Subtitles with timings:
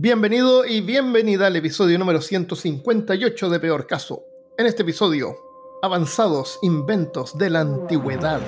[0.00, 4.22] Bienvenido y bienvenida al episodio número 158 de Peor Caso.
[4.56, 5.34] En este episodio,
[5.82, 8.40] avanzados inventos de la antigüedad.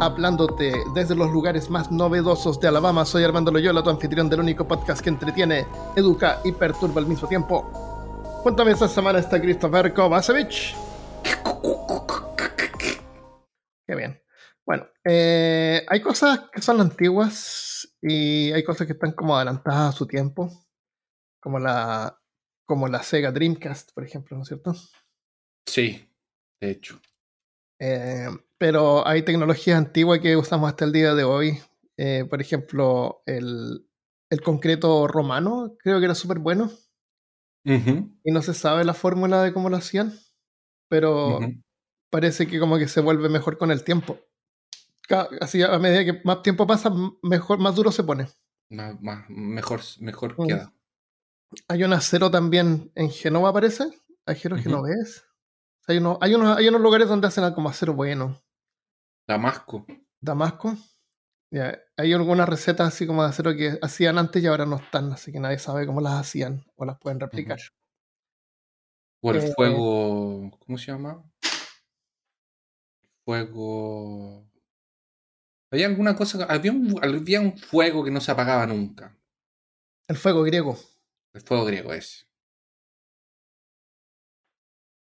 [0.00, 4.66] Hablándote desde los lugares más novedosos de Alabama, soy Armando Loyola, tu anfitrión del único
[4.66, 8.40] podcast que entretiene, educa y perturba al mismo tiempo.
[8.42, 10.74] Cuéntame esta semana está Christopher Kovacevic.
[13.86, 14.22] Qué bien.
[14.64, 19.96] Bueno, eh, hay cosas que son antiguas y hay cosas que están como adelantadas a
[19.96, 20.50] su tiempo,
[21.40, 22.20] como la,
[22.66, 24.74] como la Sega Dreamcast, por ejemplo, ¿no es cierto?
[25.66, 26.08] Sí,
[26.60, 27.00] de hecho.
[27.80, 31.58] Eh, pero hay tecnología antigua que usamos hasta el día de hoy.
[31.98, 33.86] Eh, por ejemplo, el,
[34.30, 36.70] el, concreto romano, creo que era súper bueno.
[37.64, 40.16] Y no se sabe la fórmula de cómo lo hacían,
[40.88, 41.40] pero
[42.12, 44.20] parece que como que se vuelve mejor con el tiempo.
[45.40, 46.92] Así a medida que más tiempo pasa,
[47.22, 48.28] mejor, más duro se pone.
[48.68, 48.96] Más,
[49.28, 50.46] mejor mejor mm.
[50.46, 50.72] queda.
[51.68, 53.84] Hay un acero también en Genova, parece.
[54.26, 55.24] Acero genovés.
[55.86, 58.42] Hay, unos, hay, unos, hay unos lugares donde hacen como acero bueno.
[59.26, 59.86] Damasco.
[60.20, 60.76] Damasco.
[61.96, 65.30] Hay algunas recetas así como de acero que hacían antes y ahora no están, así
[65.30, 67.60] que nadie sabe cómo las hacían o las pueden replicar.
[69.22, 70.50] O el eh, fuego.
[70.58, 71.22] ¿Cómo se llama?
[73.24, 74.44] Fuego.
[75.72, 79.16] Había alguna cosa, había un, había un fuego que no se apagaba nunca.
[80.08, 80.78] El fuego griego.
[81.34, 82.28] El fuego griego es.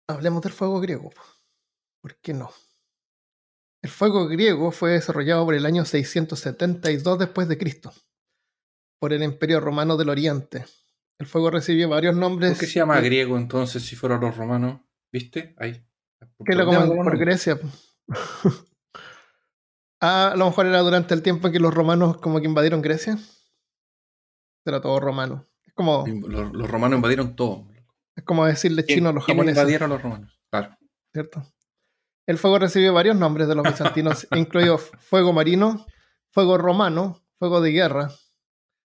[0.10, 1.12] Hablemos del fuego griego.
[2.02, 2.52] ¿Por qué no?
[3.84, 7.94] El fuego griego fue desarrollado por el año 672 después de Cristo
[9.00, 10.66] por el Imperio Romano del Oriente.
[11.20, 12.52] El fuego recibió varios nombres.
[12.52, 14.82] ¿Por qué se llama griego entonces si fueron los romanos?
[15.12, 15.56] ¿Viste?
[15.58, 15.84] Ahí.
[16.46, 17.60] ¿Qué lo como por Grecia?
[20.00, 22.82] Ah, a lo mejor era durante el tiempo en que los romanos como que invadieron
[22.82, 23.18] Grecia.
[24.66, 25.48] Era todo romano.
[25.66, 26.06] Es como.
[26.08, 27.68] Los, romanos invadieron todo.
[28.16, 29.58] Es como decirle chino a los japoneses.
[29.58, 30.78] invadieron los romanos, claro.
[31.14, 31.44] ¿Cierto?
[32.28, 35.86] El fuego recibió varios nombres de los bizantinos, incluido fuego marino,
[36.32, 38.12] fuego romano, fuego de guerra.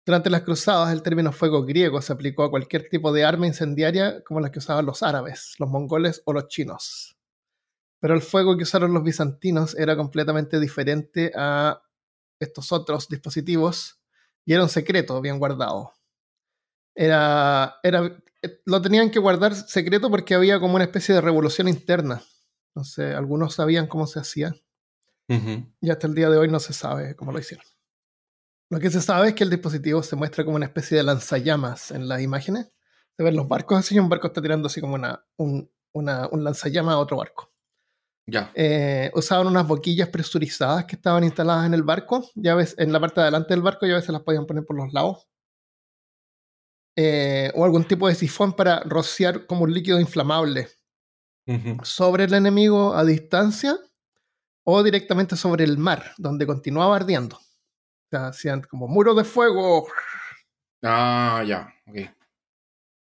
[0.06, 4.22] Durante las cruzadas, el término fuego griego se aplicó a cualquier tipo de arma incendiaria
[4.24, 7.18] como las que usaban los árabes, los mongoles o los chinos.
[8.04, 11.82] Pero el fuego que usaron los bizantinos era completamente diferente a
[12.38, 13.98] estos otros dispositivos
[14.44, 15.94] y era un secreto bien guardado.
[16.94, 21.70] Era, era, eh, lo tenían que guardar secreto porque había como una especie de revolución
[21.70, 22.22] interna.
[22.76, 24.54] No sé, algunos sabían cómo se hacía.
[25.30, 27.66] Y hasta el día de hoy no se sabe cómo lo hicieron.
[28.70, 31.92] Lo que se sabe es que el dispositivo se muestra como una especie de lanzallamas
[31.92, 32.70] en las imágenes.
[33.16, 36.28] Se ven los barcos así y un barco está tirando así como una, un, una,
[36.28, 37.53] un lanzallamas a otro barco.
[38.26, 38.52] Ya.
[38.56, 43.00] Eh, usaban unas boquillas presurizadas que estaban instaladas en el barco, ya ves, en la
[43.00, 45.28] parte de adelante del barco, y a veces las podían poner por los lados.
[46.96, 50.68] Eh, o algún tipo de sifón para rociar como un líquido inflamable
[51.84, 53.78] sobre el enemigo a distancia
[54.64, 57.36] o directamente sobre el mar, donde continuaba ardiendo.
[57.36, 59.88] O sea, hacían como muros de fuego.
[60.84, 62.23] Ah, ya, ok.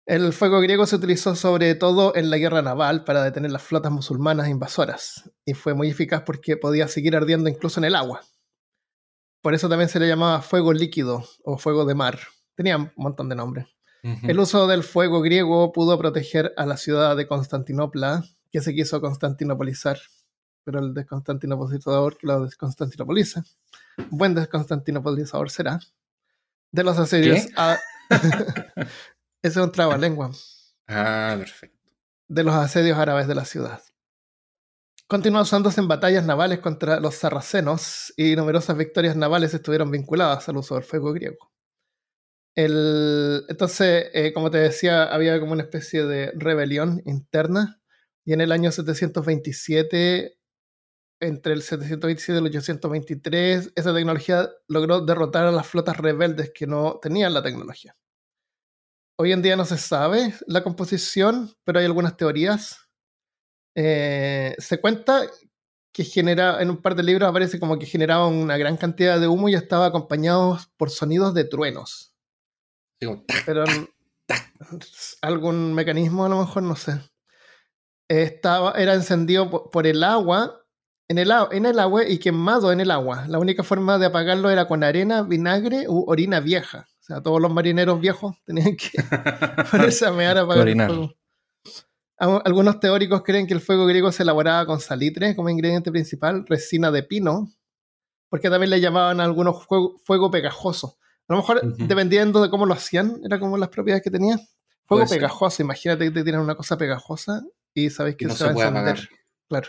[0.09, 3.93] El fuego griego se utilizó sobre todo en la guerra naval para detener las flotas
[3.93, 8.23] musulmanas invasoras y fue muy eficaz porque podía seguir ardiendo incluso en el agua.
[9.43, 12.19] Por eso también se le llamaba fuego líquido o fuego de mar.
[12.55, 13.67] Tenía un montón de nombres.
[14.23, 19.03] El uso del fuego griego pudo proteger a la ciudad de Constantinopla, que se quiso
[19.03, 19.99] constantinopolizar,
[20.65, 23.45] pero el desconstantinopolizador que lo desconstantinopoliza,
[24.09, 25.81] buen desconstantinopolizador será,
[26.73, 27.77] de los asedios a...
[29.43, 30.31] Ese es un trabalengua.
[30.87, 31.93] Ah, perfecto.
[32.29, 33.83] De los asedios árabes de la ciudad.
[35.07, 40.59] Continuó usándose en batallas navales contra los sarracenos y numerosas victorias navales estuvieron vinculadas al
[40.59, 41.51] uso del fuego griego.
[42.55, 47.81] El, entonces, eh, como te decía, había como una especie de rebelión interna
[48.25, 50.39] y en el año 727,
[51.21, 56.67] entre el 727 y el 823, esa tecnología logró derrotar a las flotas rebeldes que
[56.67, 57.97] no tenían la tecnología.
[59.21, 62.89] Hoy en día no se sabe la composición, pero hay algunas teorías.
[63.75, 65.27] Eh, se cuenta
[65.93, 69.27] que genera, en un par de libros aparece como que generaba una gran cantidad de
[69.27, 72.15] humo y estaba acompañado por sonidos de truenos.
[73.45, 73.65] pero
[75.23, 77.01] algún mecanismo a lo mejor, no sé.
[78.07, 80.65] Estaba, era encendido por el agua,
[81.09, 83.27] en el, en el agua y quemado en el agua.
[83.27, 87.53] La única forma de apagarlo era con arena, vinagre u orina vieja sea, todos los
[87.53, 88.91] marineros viejos tenían que
[89.71, 91.15] ponerse a mear a apagar el fuego.
[92.45, 96.91] Algunos teóricos creen que el fuego griego se elaboraba con salitre como ingrediente principal, resina
[96.91, 97.49] de pino,
[98.29, 100.99] porque también le llamaban a algunos fuego, fuego pegajoso.
[101.29, 104.37] A lo mejor, dependiendo de cómo lo hacían, era como las propiedades que tenía.
[104.87, 107.43] Fuego pegajoso, imagínate que te tiran una cosa pegajosa
[107.75, 109.09] y sabéis que Y no se, se va a encender.
[109.49, 109.69] Claro.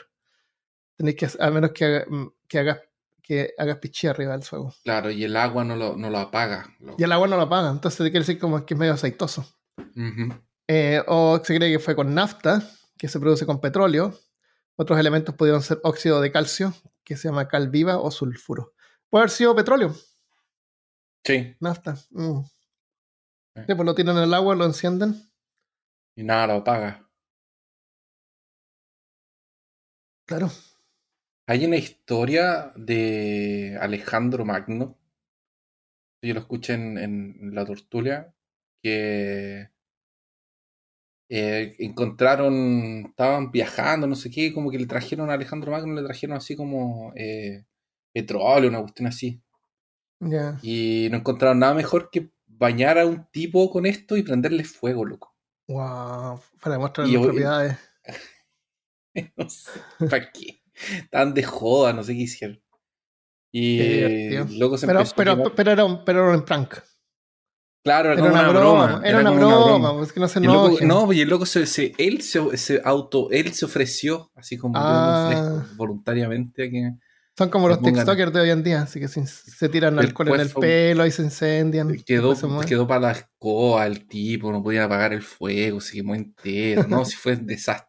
[0.97, 2.80] Tenéis que, a menos que, haga- mm, que hagas
[3.29, 4.73] que hagas pichí arriba del fuego.
[4.83, 6.75] Claro, y el agua no lo, no lo apaga.
[6.79, 9.45] Lo- Y el agua no lo apaga, entonces quiere decir como que es medio aceitoso.
[10.67, 12.63] Eh, o se cree que fue con nafta,
[12.97, 14.17] que se produce con petróleo.
[14.77, 16.73] Otros elementos pudieron ser óxido de calcio,
[17.03, 18.73] que se llama cal viva, o sulfuro.
[19.11, 19.95] Puede haber sido petróleo,
[21.23, 21.97] Sí, nafta.
[22.09, 22.41] mm.
[23.55, 23.61] Sí.
[23.67, 25.21] Sí, pues lo tiran en el agua, lo encienden.
[26.15, 27.07] y nada lo apaga.
[30.25, 30.49] Claro.
[31.50, 35.00] Hay una historia de Alejandro Magno.
[36.22, 38.31] Yo lo escuché en, en la tortulia.
[38.84, 39.68] Que
[41.30, 46.04] eh, encontraron, estaban viajando, no sé qué, como que le trajeron a Alejandro Magno, le
[46.06, 47.66] trajeron así como eh,
[48.13, 49.42] petróleo, una cuestión así.
[50.19, 50.60] Ya.
[50.62, 55.04] Y no encontraron nada mejor que bañar a un tipo con esto y prenderle fuego,
[55.04, 55.36] loco.
[55.68, 56.42] Wow.
[56.62, 57.78] Para demostrar Y las hoy- propiedades.
[59.36, 59.72] No sé,
[60.10, 60.58] ¿para qué?
[61.03, 62.61] Estaban de joda, no sé qué hicieron.
[63.51, 65.53] Y eh, luego se Pero, pero, quemar.
[65.55, 66.75] pero, era un, pero era un prank.
[67.83, 69.01] Claro, era Era como una, broma.
[69.05, 71.93] Era, una como broma, pues que no se loco- no, y el loco se, se-
[71.97, 75.23] él se, se auto, él se ofreció, así como Ah.
[75.25, 76.91] ofrezco voluntariamente a que
[77.37, 80.27] Son como los TikTokers de hoy en día, así que se, se tiran El alcohol
[80.27, 81.95] en el cuerpo- pelo y se incendian.
[82.05, 82.35] quedó,
[82.67, 87.05] quedó para la escoba el tipo, no podía apagar el fuego, se quemó entero, no,
[87.05, 87.88] si fue un desastre.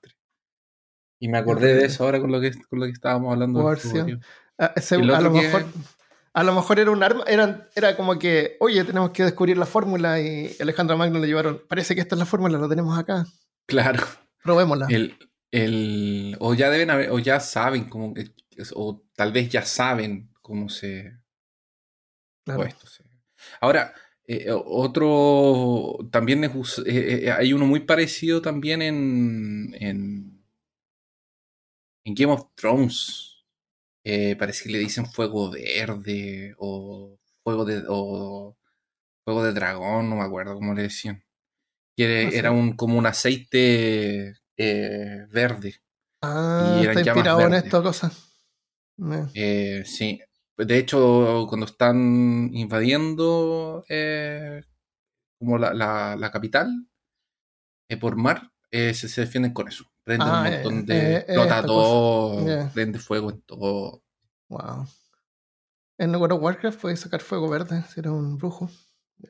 [1.20, 3.68] Y me acordé de eso ahora con lo que, con lo que estábamos hablando.
[3.68, 4.18] del fuego.
[4.58, 5.64] Ah, ese- el a lo que- mejor
[6.32, 9.66] a lo mejor era un arma era, era como que oye tenemos que descubrir la
[9.66, 13.26] fórmula y Alejandro Magno le llevaron parece que esta es la fórmula lo tenemos acá
[13.66, 14.04] Claro.
[14.42, 15.16] probémosla El,
[15.50, 18.30] el, o ya deben haber, o ya saben cómo, que-
[18.74, 21.18] o tal vez ya saben cómo se,
[22.44, 22.64] Claro.
[22.64, 22.86] esto
[23.60, 23.92] Ahora,
[24.26, 30.39] eh, otro, también es eh, eh, hay uno muy parecido también en, en,
[32.04, 33.44] en Game of Thrones.
[34.04, 38.56] Eh, parece que le dicen fuego verde o fuego de, o
[39.24, 41.22] fuego de dragón, no me acuerdo cómo le decían.
[41.96, 42.36] Que Ah, sí.
[42.38, 45.76] era un, como un aceite eh, verde.
[46.22, 48.34] ah y está inspirado en esto cosas
[49.34, 50.20] Eh, sí.
[50.56, 54.62] De hecho, cuando están invadiendo eh,
[55.38, 56.68] como la, la- la capital
[58.00, 59.89] por mar, eh, se, se defienden con eso.
[60.10, 61.12] Prenden Ah, un eh, montón eh, de.
[61.12, 64.02] eh, explota esta todo, prende fuego en todo.
[64.48, 64.86] wow
[65.98, 68.64] en World of Warcraft puedes sacar fuego verde si eres un brujo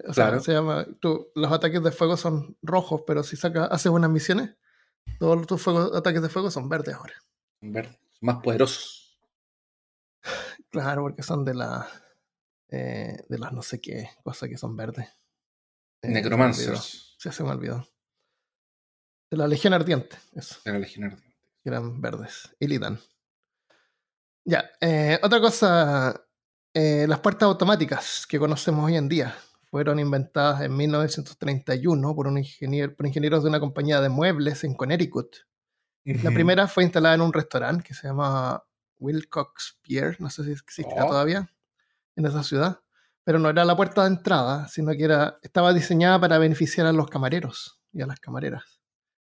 [0.08, 0.40] o sea, Claro.
[0.40, 4.56] se llama tú- los ataques de fuego son rojos pero si sacas haces unas misiones
[5.18, 7.14] todos tus ataques de fuego son verdes ahora
[7.60, 9.18] Son verdes, son más poderosos.
[10.70, 11.88] Claro, porque son de la
[12.68, 15.08] eh, de las no sé qué cosas que son verdes.
[16.02, 16.08] Eh.
[16.08, 17.16] Necromancers.
[17.18, 17.84] Sí, se me olvidó.
[19.30, 21.36] De la Legión Ardiente, eso, De la Legión Ardiente.
[21.64, 22.50] eran verdes.
[22.58, 22.98] Illidan.
[24.44, 26.24] Ya, eh, otra cosa,
[26.74, 29.34] eh, las puertas automáticas que conocemos hoy en día
[29.70, 34.74] fueron inventadas en 1931 por, un ingeniero, por ingenieros de una compañía de muebles en
[34.74, 35.36] Connecticut.
[36.04, 38.64] La primera fue instalada en un restaurante que se llama
[38.98, 41.08] Wilcox Pier, no sé si existirá Oh.
[41.08, 41.48] todavía,
[42.16, 42.80] en esa ciudad,
[43.22, 46.92] pero no era la puerta de entrada, sino que era, estaba diseñada para beneficiar a
[46.92, 48.79] los camareros y a las camareras,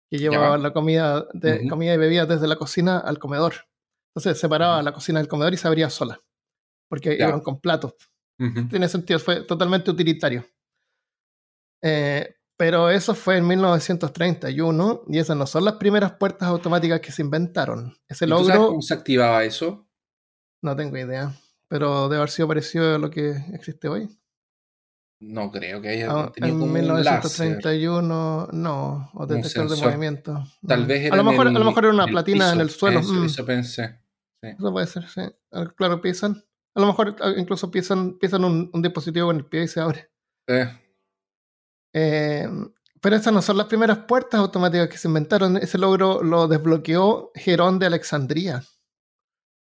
[0.09, 3.53] que llevaban la comida, de, comida y bebida desde la cocina al comedor.
[4.15, 4.85] Entonces separaba Ujú.
[4.85, 6.19] la cocina del comedor y se abría sola,
[6.89, 7.27] porque Ya.
[7.27, 7.93] iban con platos.
[8.69, 10.45] Tiene sentido, fue totalmente utilitario.
[11.83, 17.11] Eh, pero eso fue en 1931 y esas no son las primeras puertas automáticas que
[17.11, 17.95] se inventaron.
[18.07, 19.85] Ese ¿Y tú sabes cómo se activaba eso?
[20.61, 21.33] no tengo idea,
[21.69, 24.18] pero debe haber sido parecido a lo que existe hoy.
[25.21, 27.47] No creo que haya Ah, tenido en como un láser.
[27.49, 30.43] 1931, no, o detector de movimiento.
[30.65, 32.61] Tal vez era a, lo en mejor, a lo mejor era una el platina en
[32.61, 32.99] el suelo.
[33.01, 33.99] Eso, mm, eso pensé.
[34.41, 35.21] Eso puede ser, sí.
[35.75, 36.41] Claro, piensan.
[36.75, 40.09] A lo mejor incluso piensan, piensan un, un dispositivo con el pie y se abre.
[40.47, 40.69] Eh,
[41.93, 42.47] Eh,
[43.01, 45.57] pero esas no son las primeras puertas automáticas que se inventaron.
[45.57, 48.63] Ese logro lo desbloqueó Gerón de Alexandría,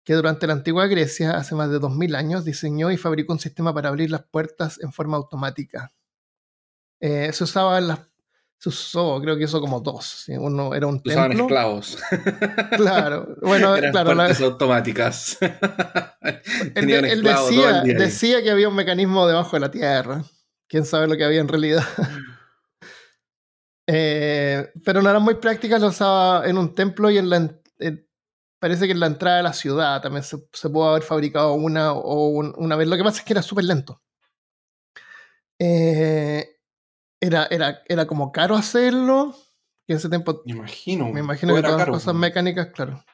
[0.06, 3.74] que durante la antigua Grecia, hace más de 2000 años, diseñó y fabricó un sistema
[3.74, 5.92] para abrir las puertas en forma automática.
[7.00, 7.98] Eh, se usaba en las.
[8.58, 10.06] Se usó, creo que eso como dos.
[10.24, 10.32] ¿sí?
[10.36, 11.44] Uno era un usaban templo.
[11.46, 11.98] esclavos.
[12.76, 14.14] Claro, bueno, Eran claro.
[14.14, 15.38] la- puertas automáticas.
[16.74, 20.22] él, él decía, decía que había un mecanismo debajo de la tierra.
[20.68, 21.84] Quién sabe lo que había en realidad.
[23.88, 27.36] Eh, pero no eran muy prácticas, lo usaba en un templo y en la,
[27.78, 28.06] en-
[28.58, 31.92] parece que en la entrada de la ciudad también se, se pudo haber fabricado una
[31.92, 32.88] o un- una vez.
[32.88, 34.00] Lo que pasa es que era súper lento.
[35.58, 36.48] Eh,
[37.20, 39.34] era, era, era como caro hacerlo.
[39.88, 41.08] En ese tiempo Me imagino.
[41.10, 43.04] me imagino que todas las cosas mecánicas, claro.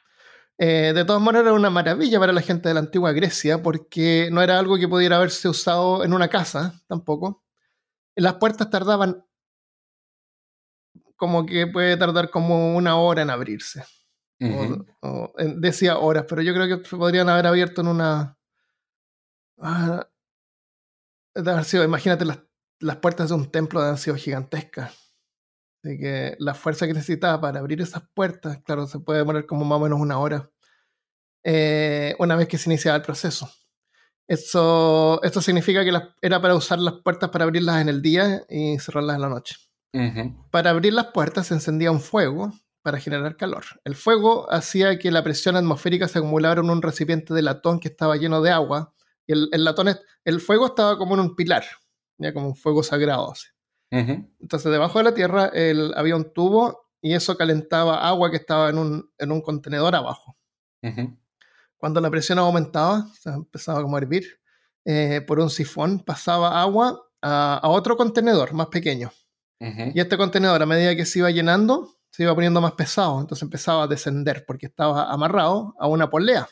[0.59, 4.29] Eh, de todas maneras, era una maravilla para la gente de la antigua Grecia porque
[4.33, 7.43] no era algo que pudiera haberse usado en una casa tampoco.
[8.15, 9.25] Las puertas tardaban
[11.17, 13.85] como que puede tardar como una hora en abrirse.
[15.01, 18.39] O- decía horas, pero yo creo que podrían haber abierto en una.
[19.59, 20.09] Ah,
[21.35, 22.41] de haber sido- imagínate, las,
[22.81, 24.93] las puertas de un templo han sido gigantescas.
[25.85, 29.65] Así que la fuerza que necesitaba para abrir esas puertas, claro, se puede demorar como
[29.65, 30.51] más o menos una hora.
[31.45, 33.51] eh, una vez que se iniciaba el proceso.
[34.29, 38.45] Eso, esto significa que las- era para usar las puertas para abrirlas en el día
[38.49, 39.57] y cerrarlas en la noche.
[40.53, 43.65] Para abrir las puertas se encendía un fuego para generar calor.
[43.85, 47.89] El fuego hacía que la presión atmosférica se acumulara en un recipiente de latón que
[47.89, 48.93] estaba lleno de agua.
[49.27, 51.65] Y el, el latón, es- el fuego estaba como en un pilar,
[52.19, 53.33] ya como un fuego sagrado.
[53.33, 53.47] así.
[54.41, 58.69] Entonces, debajo de la tierra el- había un tubo y eso calentaba agua que estaba
[58.71, 60.37] en un, en un contenedor abajo.
[61.77, 64.25] Cuando la presión aumentaba, o sea, empezaba como a hervir,
[64.85, 69.11] eh, por un sifón pasaba agua a, a otro contenedor más pequeño.
[69.95, 73.21] Y este contenedor, a medida que se iba llenando, se iba poniendo más pesado.
[73.21, 76.49] Entonces empezaba a descender porque estaba amarrado a una polea,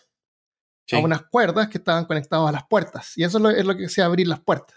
[0.86, 0.96] Sí.
[0.96, 3.16] a unas cuerdas que estaban conectadas a las puertas.
[3.16, 4.76] Y eso es lo, es lo que hacía abrir las puertas.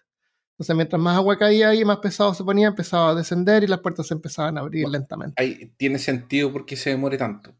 [0.51, 3.79] Entonces, mientras más agua caía ahí, más pesado se ponía, empezaba a descender y las
[3.79, 4.99] puertas se empezaban a abrir Bueno.
[4.99, 5.41] lentamente.
[5.41, 7.51] Ahí tiene sentido por qué se demore tanto.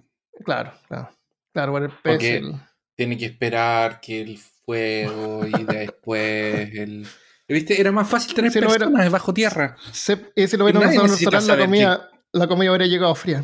[0.46, 1.10] Claro, claro.
[1.52, 2.00] Claro, por el peso.
[2.04, 2.56] Porque- el-
[2.96, 7.08] Tiene que esperar que el fuego y después el.
[7.48, 7.80] ¿Viste?
[7.82, 8.86] Era más fácil tener Sí, lo era.
[8.86, 9.76] personas bajo tierra.
[9.92, 13.44] se- y si lo hubieran usado en restaurante, la comida, la comida habría llegado fría.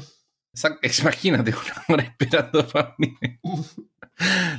[1.01, 3.15] Imagínate una hora esperando para mí.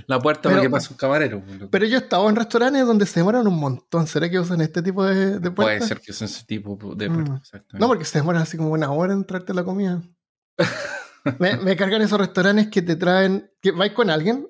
[0.06, 1.42] La puerta Pero- para que pase un camarero.
[1.44, 4.06] pues, Pero yo he estado en restaurantes donde se demoran un montón.
[4.06, 5.88] ¿Será que usan este tipo de, de Puede puertas?
[5.88, 7.25] ser que usen ese tipo de Mm.
[7.26, 7.52] puertas.
[7.75, 10.00] No, porque se demoran así como una hora en traerte la comida.
[11.38, 14.49] me, me cargan esos restaurantes que te traen, que vais con alguien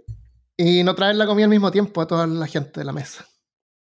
[0.56, 3.26] y no traen la comida al mismo tiempo a toda la gente de la mesa.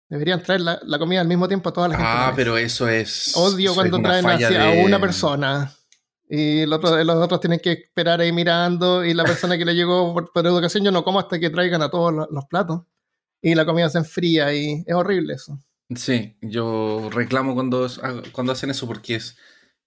[0.08, 2.08] Deberían traer la, la comida al mismo tiempo a toda la gente.
[2.08, 2.36] de la Ah, mesa.
[2.38, 3.34] pero eso es.
[3.36, 5.72] Odio cuando traen falla así a de- una persona
[6.30, 9.74] y el otro- los otros tienen que esperar ahí mirando y la persona que le
[9.74, 12.84] llegó por, por educación yo no como hasta que traigan a todos los, los platos
[13.42, 15.60] y la comida se enfría y es horrible eso.
[15.96, 19.36] Sí, yo reclamo cuando, hago- cuando hacen eso porque es,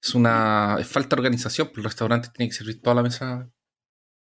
[0.02, 1.68] es una es falta de organización.
[1.68, 3.48] Pues el restaurante tiene que servir toda la mesa.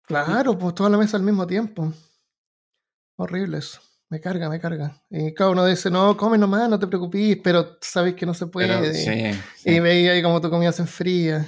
[0.02, 1.92] Claro, pues toda la mesa al mismo tiempo.
[3.16, 3.80] Horrible eso.
[4.10, 5.00] Me carga, me carga.
[5.08, 8.48] Y cada uno dice, no, come nomás, no te preocupes, pero sabes que no se
[8.48, 8.66] puede.
[8.68, 9.70] Pero, y, sí, sí.
[9.70, 11.46] y veía ahí como tu comida se enfría.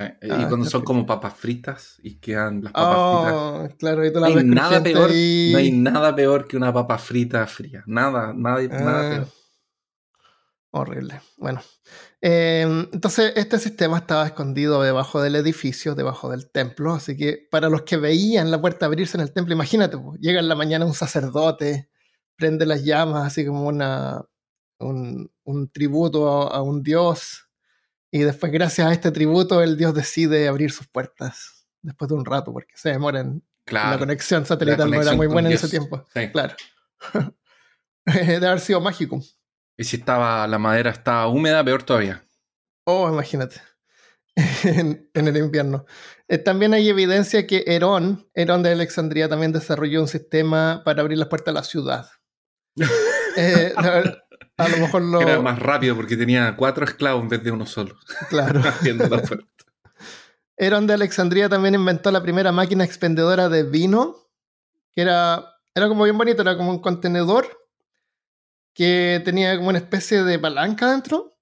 [0.00, 3.32] Eh, y Ah, cuando son como papas fritas y quedan las papas fritas.
[3.34, 6.98] Oh, claro, y tú No hay, nada peor, no hay nada peor que una papa
[6.98, 7.82] frita fría.
[7.86, 9.28] Nada, nada, nada Ah, peor.
[10.70, 11.20] Horrible.
[11.36, 11.60] Bueno,
[12.20, 17.68] eh, entonces este sistema estaba escondido debajo del edificio, debajo del templo, así que para
[17.68, 20.84] los que veían la puerta abrirse en el templo, imagínate, pues, llega en la mañana
[20.84, 21.90] un sacerdote,
[22.36, 24.24] prende las llamas, así como una,
[24.78, 27.48] un, un tributo a, a un dios,
[28.10, 32.24] y después gracias a este tributo el dios decide abrir sus puertas después de un
[32.24, 33.42] rato, porque se demoran.
[33.64, 33.90] Claro.
[33.90, 36.04] La conexión satelital no era muy buena en ese tiempo.
[36.14, 36.30] Sí.
[36.30, 36.54] Claro.
[38.06, 39.20] Debe haber sido mágico.
[39.78, 42.24] Y si estaba, la madera estaba húmeda, peor todavía.
[42.84, 43.62] Oh, imagínate.
[44.64, 45.86] en, en el invierno.
[46.26, 51.16] Eh, también hay evidencia que Herón, Herón de Alejandría, también desarrolló un sistema para abrir
[51.16, 52.06] las puertas a la ciudad.
[53.36, 54.02] Eh, a,
[54.56, 55.20] a lo mejor lo.
[55.20, 57.96] Era más rápido porque tenía cuatro esclavos en vez de uno solo.
[58.28, 58.60] Claro.
[58.78, 59.22] abriendo la.
[60.56, 64.16] Herón de Alejandría también inventó la primera máquina expendedora de vino,
[64.90, 67.57] que era, era como bien bonito, era como un contenedor
[68.78, 71.34] que tenía como una especie de palanca dentro.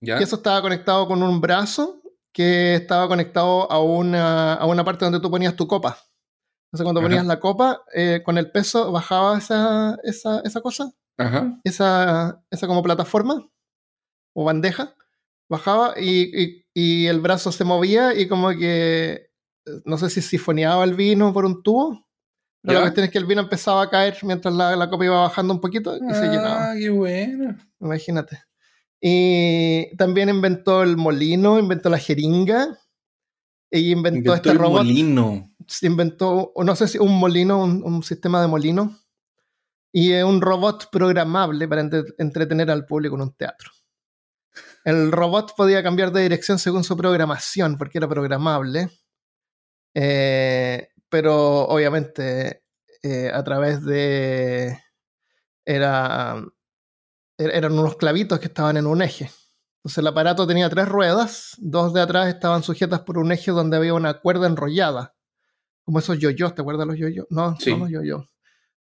[0.00, 0.20] ¿Ya?
[0.20, 2.00] Y eso estaba conectado con un brazo
[2.32, 5.98] que estaba conectado a una, a una parte donde tú ponías tu copa.
[6.68, 7.08] Entonces cuando Ajá.
[7.08, 11.58] ponías la copa, eh, con el peso bajaba esa, esa, esa cosa, Ajá.
[11.64, 13.48] esa, esa como plataforma
[14.32, 14.94] o bandeja,
[15.50, 19.12] bajaba y, y- y el brazo se movía y como que,
[19.66, 22.05] eh, no sé si sifoneaba el vino por un tubo.
[22.66, 22.80] Pero la ¿Ya?
[22.82, 25.60] cuestión es que el vino empezaba a caer mientras la, la copa iba bajando un
[25.60, 26.72] poquito y se llenaba.
[26.72, 27.56] Ah, qué bueno.
[27.80, 28.42] Imagínate.
[29.00, 32.76] Y también inventó el molino, inventó la jeringa.
[33.70, 34.82] Y inventó, Inventó este el robot.
[34.84, 35.52] molino.
[35.82, 38.98] Inventó, no sé si un molino, un, un sistema de molino.
[39.92, 43.70] Y un robot programable para entre- entretener al público en un teatro.
[44.84, 48.88] El robot podía cambiar de dirección según su programación, porque era programable.
[49.94, 52.62] Eh, pero obviamente
[53.02, 54.78] eh, a través de...
[55.64, 56.44] Era,
[57.38, 59.30] er, eran unos clavitos que estaban en un eje.
[59.78, 63.76] Entonces el aparato tenía tres ruedas, dos de atrás estaban sujetas por un eje donde
[63.76, 65.14] había una cuerda enrollada.
[65.84, 67.26] Como esos yoyos, ¿te acuerdas de los yoyos?
[67.30, 67.70] No, Sí.
[67.70, 68.24] no los yoyos.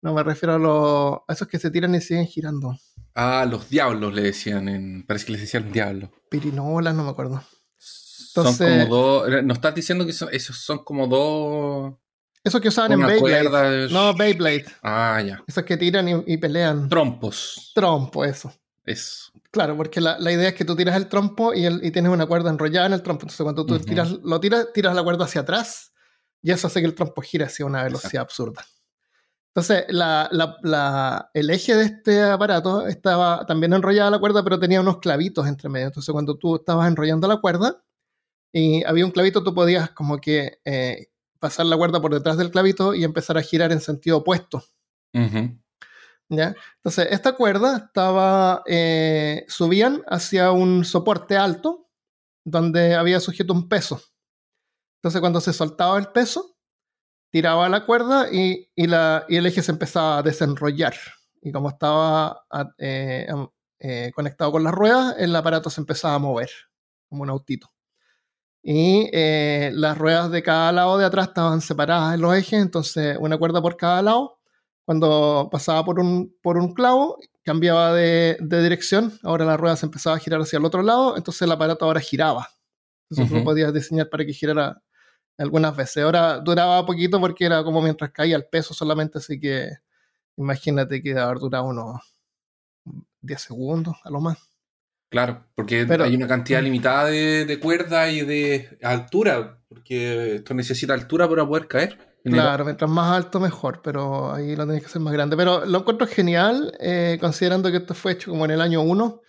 [0.03, 2.77] No, me refiero a, los, a esos que se tiran y siguen girando.
[3.15, 5.05] Ah, los diablos le decían en.
[5.05, 6.11] Parece que les decían diablos.
[6.31, 7.43] Pirinolas, no me acuerdo.
[7.77, 9.43] son Entonces- como dos.
[9.45, 11.95] ¿No estás diciendo que son- esos son como dos.
[12.49, 13.89] Esos que usaban en Beyblade.
[13.93, 14.65] No, Beyblade.
[14.83, 15.43] Ah, ya.
[15.47, 16.89] Esos que tiran y, y pelean.
[16.89, 17.73] Trompos.
[17.75, 18.53] Trompo, eso.
[18.85, 19.31] Eso.
[19.51, 22.11] Claro, porque la, la idea es que tú tiras el trompo y, el- y tienes
[22.11, 23.23] una cuerda enrollada en el trompo.
[23.25, 25.93] Entonces, cuando tú tiras, lo tiras, tiras la cuerda hacia atrás
[26.43, 28.65] y eso hace que el trompo gire hacia una velocidad absurda.
[29.55, 34.99] Entonces, la- el eje de este aparato estaba también enrollada la cuerda, pero tenía unos
[34.99, 35.87] clavitos entre medio.
[35.89, 37.83] Entonces, cuando tú estabas enrollando la cuerda
[38.53, 42.51] y había un clavito, tú podías como que eh, pasar la cuerda por detrás del
[42.51, 44.65] clavito y empezar a girar en sentido opuesto.
[46.29, 46.55] ¿ya?
[46.77, 51.89] Entonces, esta cuerda estaba, eh, subían hacia un soporte alto
[52.45, 54.01] donde había sujeto un peso.
[54.99, 56.57] Entonces, cuando se soltaba el peso,
[57.31, 60.95] tiraba la cuerda y, y la, y el eje se empezaba a desenrollar.
[61.41, 62.45] Y como estaba
[62.79, 63.27] eh,
[63.81, 66.51] eh, conectado con las ruedas, el aparato se empezaba a mover,
[67.09, 67.71] como un autito.
[68.63, 73.17] Y eh, las ruedas de cada lado de atrás estaban separadas en los ejes, entonces
[73.21, 74.39] una cuerda por cada lado.
[74.85, 79.87] Cuando pasaba por un, por un clavo, cambiaba de, de dirección, ahora la rueda se
[79.87, 82.49] empezaba a girar hacia el otro lado, entonces el aparato ahora giraba.
[83.11, 83.45] Entonces Ujú.
[83.45, 84.83] podías diseñar para que girara
[85.39, 86.05] algunas veces.
[86.05, 89.71] Ahora duraba poquito porque era como mientras caía el peso solamente, así que
[90.37, 92.01] imagínate que haber durado unos
[93.21, 94.39] 10 segundos a lo más.
[95.11, 100.53] Claro, porque Pero- hay una cantidad limitada de, de cuerda y de altura, porque esto
[100.55, 101.99] necesita altura para poder caer.
[102.25, 105.35] Claro, mientras más alto mejor, pero ahí lo tenés que hacer más grande.
[105.37, 109.23] Pero lo encuentro genial, eh, considerando que esto fue hecho como en el año 1.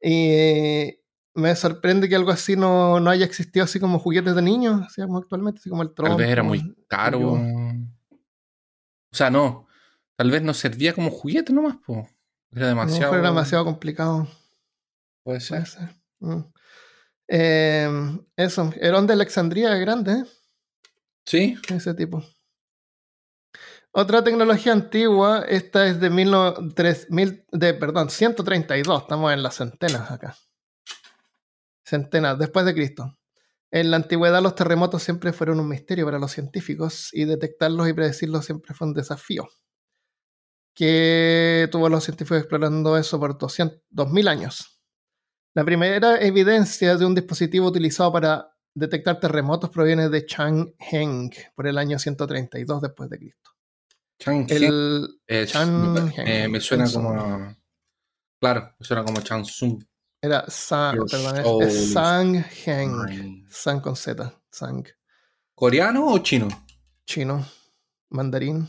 [0.00, 1.00] Y
[1.34, 5.00] me sorprende que algo así no, no haya existido así como juguetes de niños, así
[5.02, 6.16] como actualmente, así como el Tal trompo.
[6.18, 7.18] vez era muy caro.
[7.20, 7.30] yo.
[7.32, 9.66] O sea, no.
[10.16, 12.06] Tal vez nos servía como juguete nomás, po.
[12.52, 13.00] Era demasiado.
[13.00, 14.28] mejor era demasiado complicado.
[15.28, 15.66] Puede Puede ser.
[15.66, 15.94] ser.
[16.20, 16.40] Mm.
[17.28, 20.24] Eh, eso, Herón de Alexandría es grande, ¿eh?
[21.26, 21.58] Sí.
[21.68, 22.24] ese tipo.
[23.92, 30.10] Otra tecnología antigua, esta es de, 19 3000 de perdón, 132, estamos en las centenas
[30.10, 30.34] acá.
[31.84, 33.18] Centenas, después de Cristo.
[33.70, 37.92] En la antigüedad los terremotos siempre fueron un misterio para los científicos y detectarlos y
[37.92, 39.46] predecirlos siempre fue un desafío.
[40.74, 44.77] Que tuvo los científicos explorando eso por 200, 2000 años.
[45.58, 51.66] La primera evidencia de un dispositivo utilizado para detectar terremotos proviene de Chang Heng por
[51.66, 53.50] el año 132 después de Cristo.
[54.20, 57.10] Chang El es- Chan- me, me suena como.
[57.10, 57.56] a-
[58.40, 59.84] Claro, me suena como Chansung.
[60.22, 63.44] era Sang, perdón, es- es is Sang Heng.
[63.50, 64.86] Sang con Z, Sang.
[65.56, 66.46] ¿Coreano o chino?
[67.04, 67.44] Chino,
[68.10, 68.64] mandarín.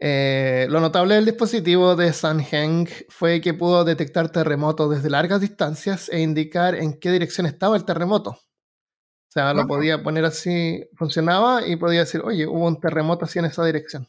[0.00, 5.40] Eh, lo notable del dispositivo de San Heng fue que pudo detectar terremotos desde largas
[5.40, 8.30] distancias e indicar en qué dirección estaba el terremoto.
[8.30, 9.66] O sea, lo Ah.
[9.66, 14.08] podía poner así, funcionaba y podía decir, oye, hubo un terremoto así en esa dirección.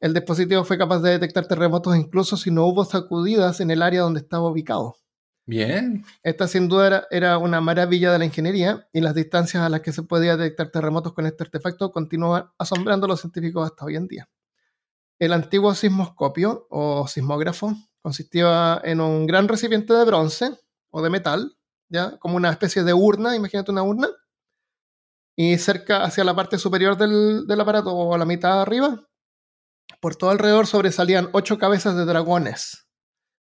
[0.00, 4.00] El dispositivo fue capaz de detectar terremotos incluso si no hubo sacudidas en el área
[4.00, 4.96] donde estaba ubicado.
[5.46, 6.04] Bien.
[6.24, 9.82] Esta sin duda era, era una maravilla de la ingeniería y las distancias a las
[9.82, 13.94] que se podía detectar terremotos con este artefacto continúan asombrando a los científicos hasta hoy
[13.94, 14.28] en día.
[15.18, 20.50] El antiguo sismoscopio o sismógrafo consistía en un gran recipiente de bronce
[20.90, 21.56] o de metal,
[21.88, 24.08] ya como una especie de urna, imagínate una urna,
[25.36, 29.08] y cerca hacia la parte superior del, del aparato o a la mitad de arriba,
[30.00, 32.86] por todo alrededor sobresalían ocho cabezas de dragones.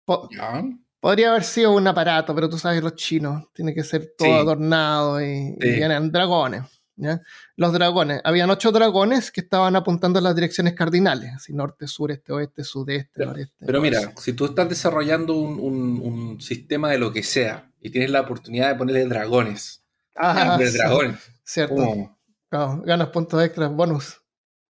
[0.05, 0.63] Po- Ya.
[1.01, 4.33] Podría haber sido un aparato, pero tú sabes, los chinos, tiene que ser todo Sí.
[4.33, 6.63] adornado y, y eran dragones.
[7.01, 7.21] ¿Ya?
[7.55, 12.11] Los dragones, habían ocho dragones que estaban apuntando en las direcciones cardinales, así norte, sur,
[12.11, 13.65] este, oeste, sudeste, Pero- noreste.
[13.65, 17.89] Pero mira, si tú estás desarrollando un, un- un sistema de lo que sea y
[17.89, 19.83] tienes la oportunidad de ponerle dragones,
[20.15, 22.17] Ah, sí, dragones, cierto.
[22.51, 24.21] ganas puntos extras, bonus.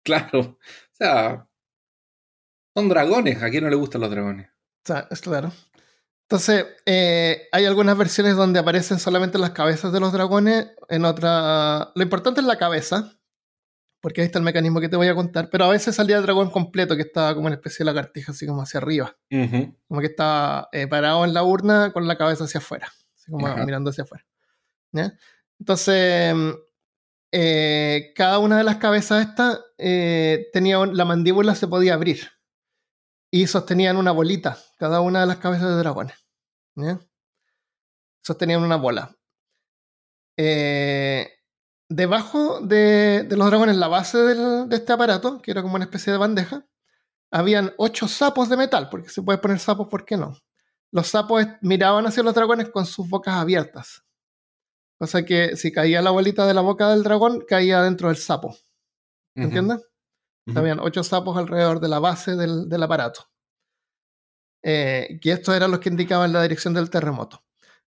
[0.04, 0.58] claro, o
[0.92, 1.48] sea,
[2.76, 4.48] son dragones, ¿a quién no le gustan los dragones?
[4.48, 5.52] O sea, es claro.
[6.30, 11.92] Entonces, eh, hay algunas versiones donde aparecen solamente las cabezas de los dragones, en otra...
[11.96, 13.18] Lo importante es la cabeza,
[14.02, 16.24] porque ahí está el mecanismo que te voy a contar, pero a veces salía el
[16.24, 19.16] dragón completo, que estaba como una especie de lagartija, así como hacia arriba,
[19.88, 23.48] como que estaba eh, parado en la urna con la cabeza hacia afuera, así como
[23.66, 24.26] mirando hacia afuera.
[24.92, 25.14] ¿ya?
[25.60, 26.50] Entonces, mm,
[27.32, 29.62] eh, cada una de las cabezas estas
[30.52, 32.30] tenía un- la mandíbula se podía abrir
[33.32, 36.16] y sostenían una bolita, cada una de las cabezas de dragones.
[38.24, 39.16] Sostenían una bola.
[40.38, 41.30] Eh,
[41.90, 45.86] debajo de, de los dragones, la base del- de este aparato, que era como una
[45.86, 46.66] especie de bandeja,
[47.32, 50.38] habían ocho sapos de metal, porque se puede poner sapos, ¿por qué no?
[50.92, 54.04] Los sapos miraban hacia los dragones con sus bocas abiertas.
[55.00, 58.56] Cosa que si caía la bolita de la boca del dragón, caía dentro del sapo.
[59.48, 59.56] Ujú,
[60.56, 63.30] Habían ocho sapos alrededor de la base del, aparato.
[64.64, 67.44] Eh, y estos eran los que indicaban la dirección del terremoto.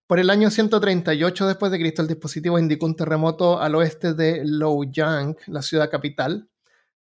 [0.06, 4.42] Por el año 138 después de Cristo, el dispositivo indicó un terremoto al oeste de
[4.44, 6.50] Louyang, la ciudad capital,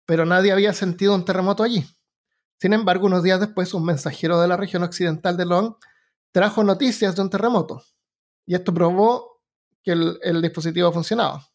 [0.06, 1.84] pero nadie había sentido un terremoto allí.
[2.60, 5.74] Sin embargo, unos días después, un mensajero de la región occidental de Long
[6.30, 7.82] trajo noticias de un terremoto.
[8.46, 9.40] Y esto probó
[9.82, 11.46] que el, dispositivo funcionaba.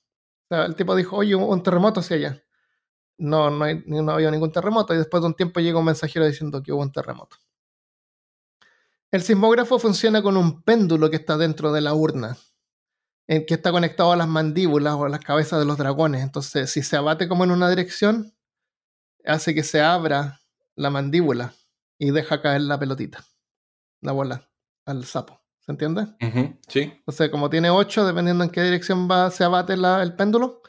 [0.49, 2.43] El tipo dijo, oye, hubo un terremoto hacia allá.
[3.19, 4.93] No, no, hay- no había ningún terremoto.
[4.93, 7.37] Y después de un tiempo llega un mensajero diciendo que hubo un terremoto.
[9.11, 12.37] El sismógrafo funciona con un péndulo que está dentro de la urna,
[13.27, 16.21] en que está conectado a las mandíbulas o a las cabezas de los dragones.
[16.21, 18.33] Entonces, si se abate como en una dirección,
[19.25, 20.41] hace que se abra
[20.75, 21.53] la mandíbula
[21.97, 23.25] y deja caer la pelotita,
[24.01, 24.49] la bola,
[24.85, 25.39] al sapo.
[25.59, 26.07] ¿Se entiende?
[26.21, 26.79] Ujú, Sí.
[26.81, 30.61] Entonces, como tiene 8, dependiendo en qué dirección va, se abate la- el péndulo,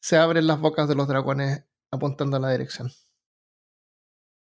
[0.00, 2.90] se abren las bocas de los dragones apuntando a la dirección.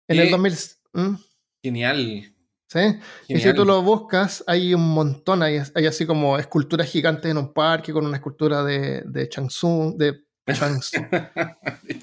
[0.08, 0.54] En el Eh, 2000...
[0.94, 1.16] ¿Mm?
[1.64, 2.36] Genial.
[2.68, 2.80] ¿Sí?
[3.28, 7.38] Y si tú lo buscas, hay un montón, hay, hay así como esculturas gigantes en
[7.38, 10.24] un parque con una escultura de, de Changsung, de
[10.54, 11.06] Changsung,
[11.86, 12.02] Y de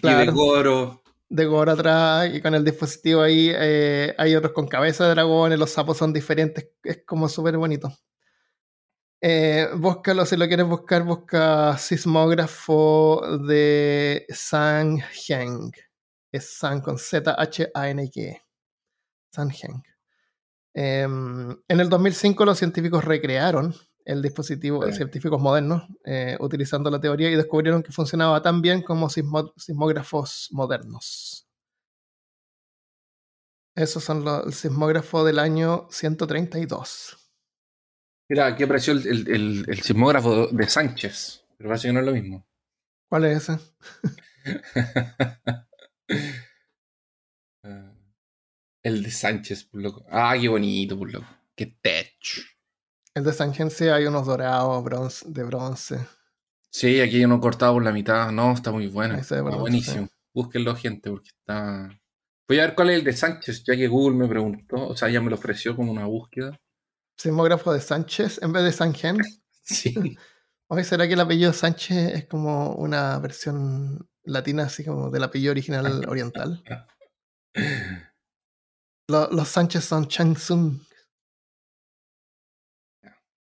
[0.00, 0.32] Claro.
[0.32, 1.02] Goro.
[1.28, 3.50] de Gore atrás y con el dispositivo ahí.
[3.54, 7.92] eh, hay otros con cabeza de dragones, los sapos son diferentes, es como súper bonito.
[9.22, 15.72] Eh, búscalo, si lo quieres buscar, busca sismógrafo de Sanheng.
[16.32, 18.42] Es San con Z-H-A-N-G.
[19.32, 19.82] Sanheng.
[20.74, 23.74] Em, en el 2005 los científicos recrearon
[24.04, 24.92] el dispositivo, Sí.
[24.92, 30.48] científicos modernos, eh, utilizando la teoría y descubrieron que funcionaba tan bien como sismo- sismógrafos
[30.52, 31.46] modernos.
[33.76, 37.25] Esos son los, el sismógrafo del año 132.
[38.28, 41.44] Mira, aquí apareció el, el- el- el sismógrafo de Sánchez.
[41.56, 42.46] Pero parece que no es lo mismo.
[43.08, 43.58] ¿Cuál es ese?
[47.64, 47.92] Ah,
[48.82, 50.06] el de Sánchez, por loco.
[50.10, 51.26] Ah, qué bonito, por loco.
[51.56, 52.14] Qué tech.
[53.14, 55.98] El de Sangense hay unos dorados bronce, de bronce.
[56.70, 58.30] Sí, aquí hay uno cortado por la mitad.
[58.30, 59.16] No, está muy bueno.
[59.16, 60.08] Está buenísimo.
[60.34, 61.98] Búsquenlo, gente, porque está.
[62.48, 64.88] Voy a ver cuál es el de Sánchez, ya que Google me preguntó.
[64.88, 66.56] O sea, ya me lo ofreció como una búsqueda.
[67.18, 69.18] Sismógrafo de Sánchez en vez de Sangen.
[69.68, 69.94] Sí.
[70.68, 75.50] Oye, ¿será que el apellido Sánchez es como una versión latina, así como del apellido
[75.50, 76.62] original oriental?
[79.08, 80.80] Lo- los Sánchez son Changsung.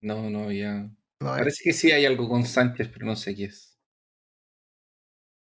[0.02, 0.84] No, no, ya.
[1.19, 1.30] No.
[1.30, 3.80] Parece que sí hay algo con Sánchez, pero no sé qué es.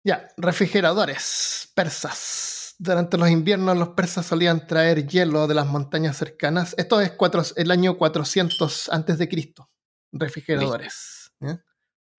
[0.06, 2.61] Ya, refrigeradores persas.
[2.84, 6.74] Durante los inviernos los persas solían traer hielo de las montañas cercanas.
[6.80, 9.70] Esto es cuatro- el año 400 antes de Cristo.
[10.12, 11.32] Refrigeradores.
[11.40, 11.64] ¿ya?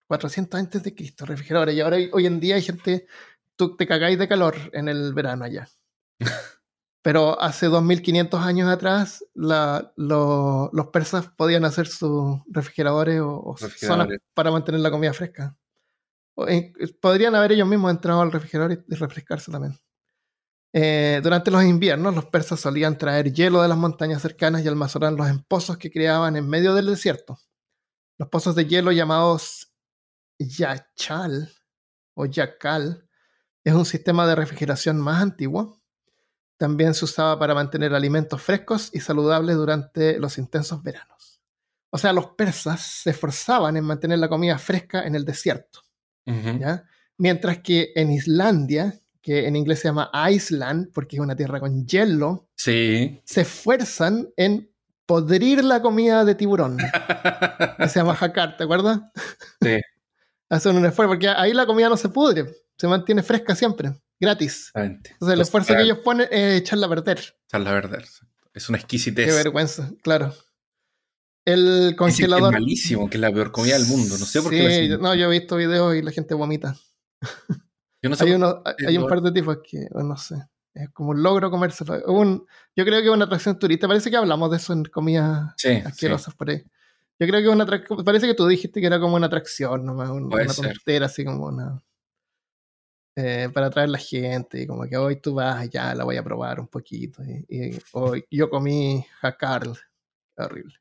[0.07, 1.75] 400 antes de Cristo, refrigeradores.
[1.75, 3.07] Y ahora hoy- en día hay gente,
[3.57, 5.67] tú te cagáis de calor en el verano allá.
[7.01, 13.57] Pero hace 2500 años atrás la- lo- los persas podían hacer sus refrigeradores o, o
[13.87, 15.57] zonas para mantener la comida fresca.
[16.35, 16.71] O, eh,
[17.01, 19.77] podrían haber ellos mismos entrado al refrigerador y, y refrescarse también.
[20.75, 25.29] Eh, durante los inviernos, los persas solían traer hielo de las montañas cercanas y almacenarlos
[25.29, 27.39] en pozos que creaban en medio del desierto.
[28.17, 29.71] Los pozos de hielo llamados
[30.39, 31.51] yachal
[32.15, 33.07] o yacal
[33.63, 35.79] es un sistema de refrigeración más antiguo.
[36.57, 41.39] También se usaba para mantener alimentos frescos y saludables durante los intensos veranos.
[41.91, 45.81] O sea, los persas se esforzaban en mantener la comida fresca en el desierto.
[47.17, 51.87] Mientras que en Islandia, que en inglés se llama Iceland, porque es una tierra con
[51.87, 53.21] hielo, Sí.
[53.25, 54.69] se esfuerzan en
[55.07, 58.99] podrir la comida de tiburón, que se llama jacar, ¿te acuerdas?
[59.61, 59.79] Sí.
[60.49, 62.45] Hacen un esfuerzo, porque ahí la comida no se pudre,
[62.77, 64.69] se mantiene fresca siempre, gratis.
[64.75, 67.17] Entonces el esfuerzo que ellos ponen es echarla a perder.
[67.19, 68.03] Esa es la verdad.
[68.53, 69.25] Es una exquisitez.
[69.25, 70.33] Qué vergüenza, claro.
[71.45, 72.53] El que es congelador...
[72.53, 74.17] malísimo, que es la peor comida del mundo.
[74.17, 74.59] No sé por qué.
[74.59, 74.89] Sí, hacen.
[74.89, 76.75] yo- no, yo he visto videos y la gente vomita.
[78.03, 80.35] Yo no sé hay, uno, hay- un par de tipos que, no sé,
[80.75, 82.03] es como un logro comérselo.
[82.05, 83.87] Un, yo creo que es una atracción turista.
[83.87, 85.81] Parece que hablamos de eso en comidas Sí, sí.
[85.85, 86.61] asquerosas por ahí.
[87.19, 90.09] Yo creo que una atrac- parece que tú dijiste que era como una atracción, nomás,
[90.09, 91.81] un- una tontera, así como una.
[93.15, 96.23] eh, para atraer la gente, y como que hoy tú vas, ya la voy a
[96.23, 97.21] probar un poquito.
[97.23, 99.77] Y, y hoy yo comí jacarl,
[100.35, 100.73] horrible.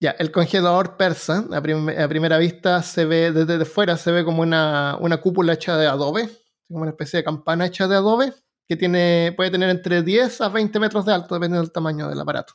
[0.00, 4.12] Ya, el congelador persa, a, prim- a primera vista se ve, desde de fuera se
[4.12, 6.28] ve como una, una cúpula hecha de adobe,
[6.68, 8.32] como una especie de campana hecha de adobe,
[8.68, 12.20] que tiene, puede tener entre 10 a 20 metros de alto, dependiendo del tamaño del
[12.20, 12.54] aparato.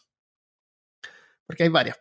[1.45, 1.97] Porque hay varias.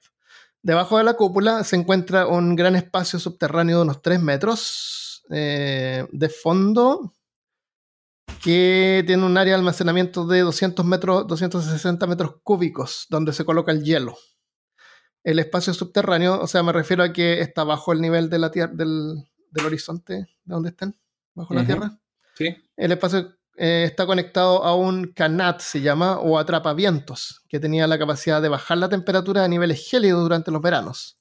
[0.63, 6.07] Debajo de la cúpula se encuentra un gran espacio subterráneo de unos 3 metros eh,
[6.13, 7.15] de fondo
[8.43, 13.73] que tiene un área de almacenamiento de 200 metros, 260 metros cúbicos donde se coloca
[13.73, 14.17] el hielo.
[15.25, 18.51] El espacio subterráneo, o sea, me refiero a que está bajo el nivel de la
[18.51, 20.97] tierra, del, del horizonte, de donde están,
[21.35, 21.99] bajo la tierra.
[22.35, 22.57] Sí.
[22.77, 27.99] El espacio eh, está conectado a un canat, se llama, o atrapavientos, que tenía la
[27.99, 31.21] capacidad de bajar la temperatura a niveles gélidos durante los veranos.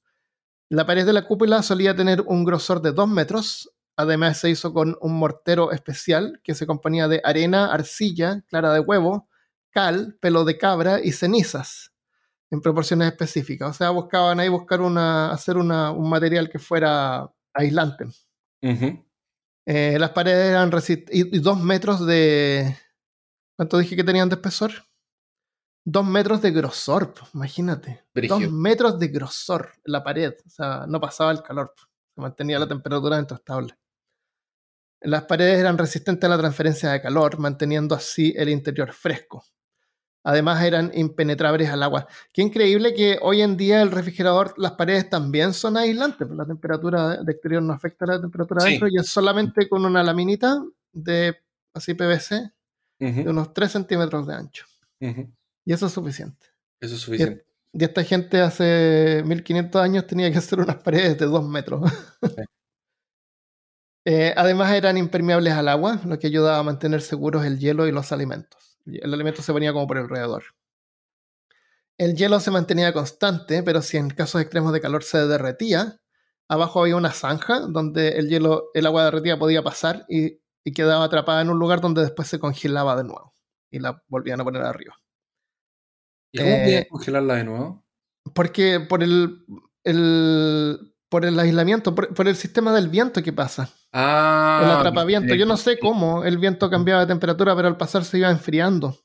[0.70, 3.70] La pared de la cúpula solía tener un grosor de 2 metros.
[3.98, 8.80] Además, se hizo con un mortero especial que se componía de arena, arcilla, clara de
[8.80, 9.28] huevo,
[9.70, 11.90] cal, pelo de cabra y cenizas
[12.52, 13.70] en proporciones específicas.
[13.70, 18.06] O sea, buscaban ahí buscar una, hacer una- un material que fuera aislante.
[19.66, 20.70] Eh, las paredes eran
[21.12, 22.76] y, y dos metros de.
[23.58, 24.72] ¿Cuánto dije que tenían de espesor?
[25.86, 28.04] Dos metros de grosor, pues, imagínate.
[28.46, 30.34] Dos metros de grosor la pared.
[30.46, 31.74] O sea, no pasaba el calor.
[31.76, 31.88] pues.
[32.16, 33.78] Se mantenía la temperatura dentro estable.
[35.04, 39.44] Las paredes eran resistentes a la transferencia de calor, manteniendo así el interior fresco.
[40.23, 42.07] Además eran impenetrables al agua.
[42.31, 46.45] Qué increíble que hoy en día el refrigerador, las paredes también son aislantes, pues la
[46.45, 48.71] temperatura de exterior no afecta a la temperatura Sí.
[48.71, 51.38] dentro y es solamente con una laminita de
[51.73, 52.51] así PVC
[52.99, 54.65] de unos 3 centímetros de ancho.
[54.99, 56.47] Y eso es suficiente.
[56.79, 57.45] Eso es suficiente.
[57.73, 61.81] Y esta gente hace 1500 años tenía que hacer unas paredes de 2 metros.
[64.03, 67.91] Eh, además eran impermeables al agua, lo que ayudaba a mantener seguros el hielo y
[67.91, 68.70] los alimentos.
[68.86, 70.44] El alimento se ponía como por alrededor.
[71.98, 76.00] El hielo se mantenía constante, pero si en casos extremos de calor se derretía,
[76.48, 81.06] abajo había una zanja donde el hielo, el agua derretida podía pasar y, y quedaba
[81.06, 83.34] atrapada en un lugar donde después se congelaba de nuevo
[83.70, 84.96] y la volvían a poner arriba.
[86.32, 87.86] ¿Y cómo eh, congelarla de nuevo?
[88.34, 89.46] Porque por el,
[89.84, 94.62] el- por el aislamiento, por, por el sistema del viento que pasa, Ah.
[94.63, 95.36] el atrapaviento.
[95.36, 98.97] Yo no sé cómo el viento cambiaba de temperatura, pero al pasar se iba enfriando.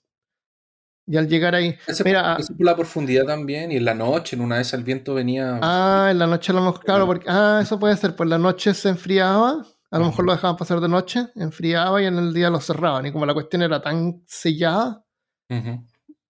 [1.09, 4.35] Y al llegar ahí, Ese, mira, ese por la profundidad también, y en la noche,
[4.35, 5.59] en una esas el viento venía.
[5.62, 8.38] ah, en la noche a lo mejor, claro, porque, ah, eso puede ser, por la
[8.38, 12.35] noche se enfriaba, a lo mejor lo dejaban pasar de noche, enfriaba y en el
[12.35, 13.07] día lo cerraban.
[13.07, 15.05] Y como la cuestión era tan sellada,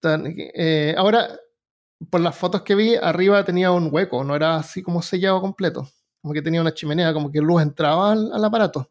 [0.00, 1.26] tan- eh, ahora,
[2.10, 5.88] por las fotos que vi, arriba tenía un hueco, no era así como sellado completo.
[6.26, 8.90] Como que tenía una chimenea, como que luz entraba al, al aparato.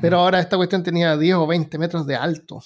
[0.00, 2.56] Pero ahora esta cuestión tenía 10 o 20 metros de alto.
[2.56, 2.62] O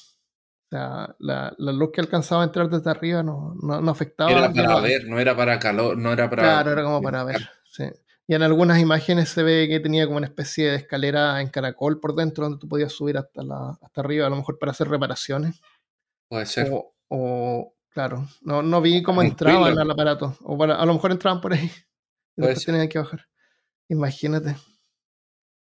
[0.70, 4.30] sea, la, la luz que alcanzaba a entrar desde arriba no, no, no afectaba.
[4.30, 6.42] Era para ver, no era para calor, no era para.
[6.42, 7.46] Claro, era como para ver.
[7.70, 7.84] sí.
[8.26, 12.00] Y en algunas imágenes se ve que tenía como una especie de escalera en caracol
[12.00, 14.88] por dentro donde tú podías subir hasta, la, hasta arriba, a lo mejor para hacer
[14.88, 15.60] reparaciones.
[16.28, 16.70] Puede ser.
[16.72, 20.38] O, o, claro, no, no vi cómo entraban al aparato.
[20.44, 21.70] O para- a lo mejor entraban por ahí
[22.36, 23.26] y después tenían que bajar.
[23.90, 24.56] Imagínate.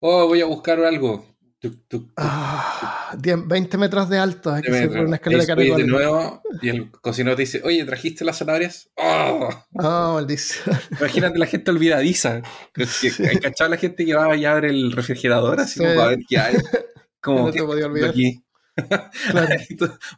[0.01, 1.27] Oh, voy a buscar algo.
[1.61, 2.13] Tuc, tuc, tuc.
[2.17, 4.53] Ah, 10, 20 metros de alto.
[4.53, 8.25] Hay que por una escalera de de nuevo y el cocinero te dice, oye, ¿trajiste
[8.25, 8.91] las zanahorias?
[8.97, 9.49] ¡Oh!
[9.81, 10.79] Ah, maldición.
[11.01, 12.43] Imagínate la gente olvidadiza.
[12.75, 13.25] Que, que, Sí.
[13.27, 16.39] ¿hay cachado la gente que va y abre el refrigerador así como para ver qué
[16.39, 16.55] hay?
[17.21, 18.11] Como No te ¿qué podía olvidar.
[18.11, 18.41] aquí?
[19.33, 19.49] Claro.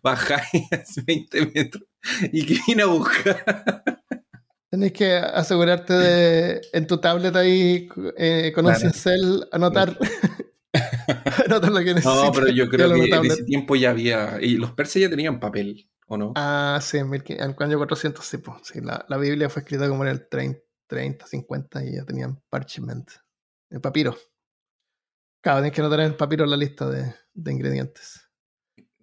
[0.03, 1.85] Bajáis 20 metros.
[2.31, 3.65] ¿Y qué vine a buscar?
[4.71, 8.93] Tenés que asegurarte de en tu tablet ahí eh, con un Claro.
[8.93, 9.97] cincel anotar,
[11.47, 12.23] anotar lo que necesitas.
[12.25, 14.39] No, pero yo creo que en ese tiempo ya había.
[14.41, 16.33] Y los persas ya tenían papel, ¿o no?
[16.37, 19.63] Ah, sí, en, 1500 en el año 400, sí, pues, sí, la, la Biblia fue
[19.63, 23.11] escrita como en el 30, 30 50 y ya tenían parchment,
[23.71, 24.17] el papiro.
[25.43, 28.21] Claro, tienes que anotar en el papiro la lista de, de ingredientes.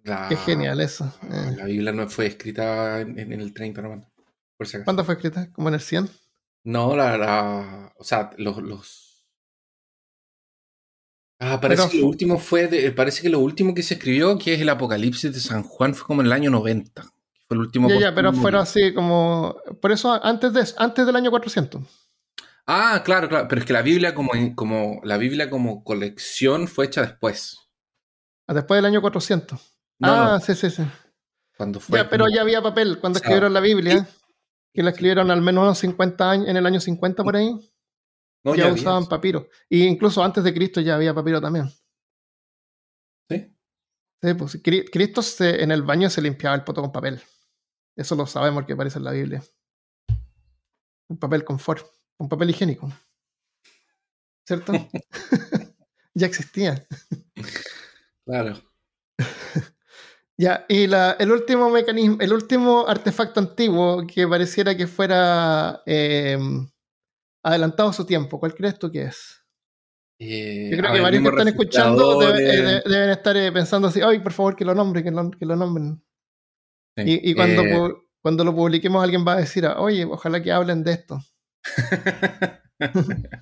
[0.04, 1.04] La- Qué genial eso.
[1.30, 1.54] eh.
[1.56, 4.10] La Biblia no fue escrita en, en el 30, no,
[4.58, 4.82] por si.
[4.84, 5.50] ¿Cuándo fue escrita?
[5.52, 6.10] ¿Como en el 100?
[6.64, 9.26] No, la, la- o sea, los, los...
[11.40, 14.36] Ah, parece Pero que lo último fue, de- parece que lo último que se escribió,
[14.38, 17.02] que es el Apocalipsis de San Juan, fue como en el año 90.
[17.02, 17.88] Fue el último.
[17.88, 19.56] Ya, ya, pero fueron así como...
[19.80, 21.82] Por eso antes, de, antes del año 400.
[22.66, 26.86] Ah, claro, claro, pero es que la Biblia como, como la Biblia como colección fue
[26.86, 27.56] hecha después.
[28.48, 29.58] Ah, Después del año 400.
[30.00, 30.82] No, ah, no, sí, sí, sí.
[31.56, 31.98] cuando fue.
[32.00, 34.08] Ya, pero como- ya había papel cuando O sea, escribieron la Biblia.
[34.74, 37.50] Que la escribieron al menos unos 50 años, en el año 50 por ahí.
[38.44, 39.08] No, ya, ya usaban había.
[39.08, 39.48] papiro.
[39.68, 41.68] Y incluso antes de Cristo ya había papiro también.
[43.28, 43.54] ¿Sí?
[44.22, 47.20] Sí, pues, Cri- Cristo se- en el baño se limpiaba el poto con papel.
[47.96, 49.42] Eso lo sabemos porque aparece en la Biblia.
[51.10, 51.86] Un papel confort,
[52.18, 52.90] un papel higiénico.
[54.46, 54.72] ¿Cierto?
[56.14, 56.86] ya existía.
[58.24, 58.62] Claro.
[60.40, 66.38] Ya, y la- el último mecanismo, el último artefacto antiguo que pareciera que fuera eh,
[67.42, 69.42] adelantado a su tiempo, ¿cuál crees tú que es?
[70.20, 74.00] Eh, Yo creo que ver, varios que están escuchando eh, de- deben estar pensando así,
[74.00, 76.00] ay, por favor, que lo nombren, que lo, que lo nombren.
[76.96, 77.02] sí.
[77.22, 80.84] Y, y cuando, pu- cuando lo publiquemos alguien va a decir, oye, ojalá que hablen
[80.84, 81.18] de esto.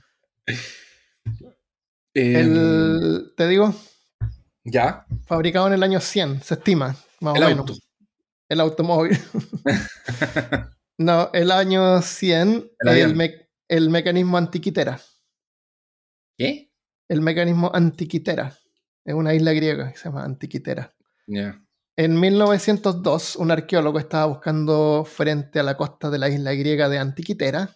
[2.15, 3.75] em, El, te digo,
[4.67, 7.71] ya, fabricado en el año 100, se estima, más el o menos.
[7.71, 7.75] auto.
[8.49, 9.19] El automóvil.
[10.99, 13.17] no, el año 100, El el, avión.
[13.17, 15.01] me- el mecanismo antiquitera.
[16.39, 16.71] ¿Qué?
[17.09, 18.57] El mecanismo antiquitera.
[19.05, 20.93] Es una isla griega que se llama Antiquitera.
[21.97, 26.99] En 1902, un arqueólogo estaba buscando frente a la costa de la isla griega de
[26.99, 27.75] Antiquitera,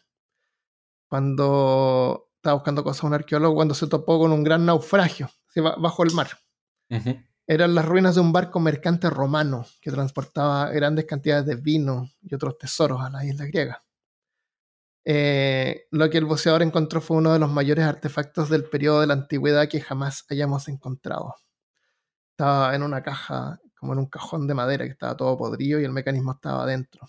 [1.08, 6.12] cuando estaba buscando cosas un arqueólogo, cuando se topó con un gran naufragio bajo el
[6.12, 6.28] mar.
[7.46, 12.34] Eran las ruinas de un barco mercante romano que transportaba grandes cantidades de vino y
[12.34, 13.82] otros tesoros a la isla griega.
[15.04, 19.06] Eh, lo que el buceador encontró fue uno de los mayores artefactos del periodo de
[19.06, 21.34] la antigüedad que jamás hayamos encontrado.
[22.32, 25.84] Estaba en una caja, como en un cajón de madera que estaba todo podrido y
[25.84, 27.08] el mecanismo estaba adentro.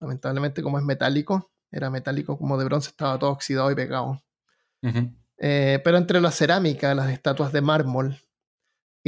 [0.00, 4.22] Lamentablemente, como es metálico, era metálico como de bronce, estaba todo oxidado y pegado.
[5.38, 8.16] Eh, pero entre la cerámica, las estatuas de mármol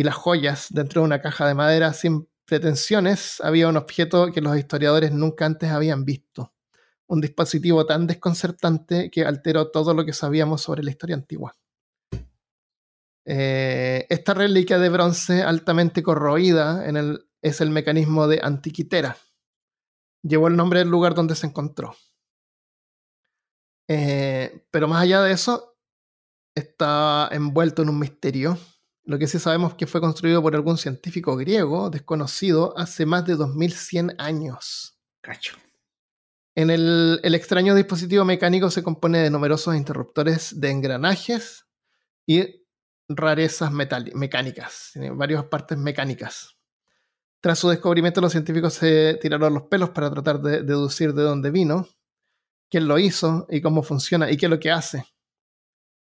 [0.01, 4.41] y las joyas dentro de una caja de madera sin pretensiones, había un objeto que
[4.41, 6.55] los historiadores nunca antes habían visto.
[7.07, 11.55] Un dispositivo tan desconcertante que alteró todo lo que sabíamos sobre la historia antigua.
[13.27, 16.83] Eh, esta reliquia de bronce altamente corroída
[17.43, 19.19] es el mecanismo de Antiquitera.
[20.23, 21.95] Llevó el nombre del lugar donde se encontró.
[23.87, 25.77] Eh, pero más allá de eso,
[26.55, 28.57] está envuelto en un misterio.
[29.05, 33.25] Lo que sí sabemos es que fue construido por algún científico griego desconocido hace más
[33.27, 34.99] de 2100 años.
[35.21, 35.57] Cacho.
[36.55, 41.67] En el, el extraño dispositivo mecánico se compone de numerosos interruptores de engranajes
[42.27, 42.61] y
[43.09, 46.57] rarezas mecánicas, tiene varias partes mecánicas.
[47.41, 51.51] Tras su descubrimiento, los científicos se tiraron los pelos para tratar de deducir de dónde
[51.51, 51.89] vino,
[52.69, 55.05] quién lo hizo y cómo funciona y qué es lo que hace.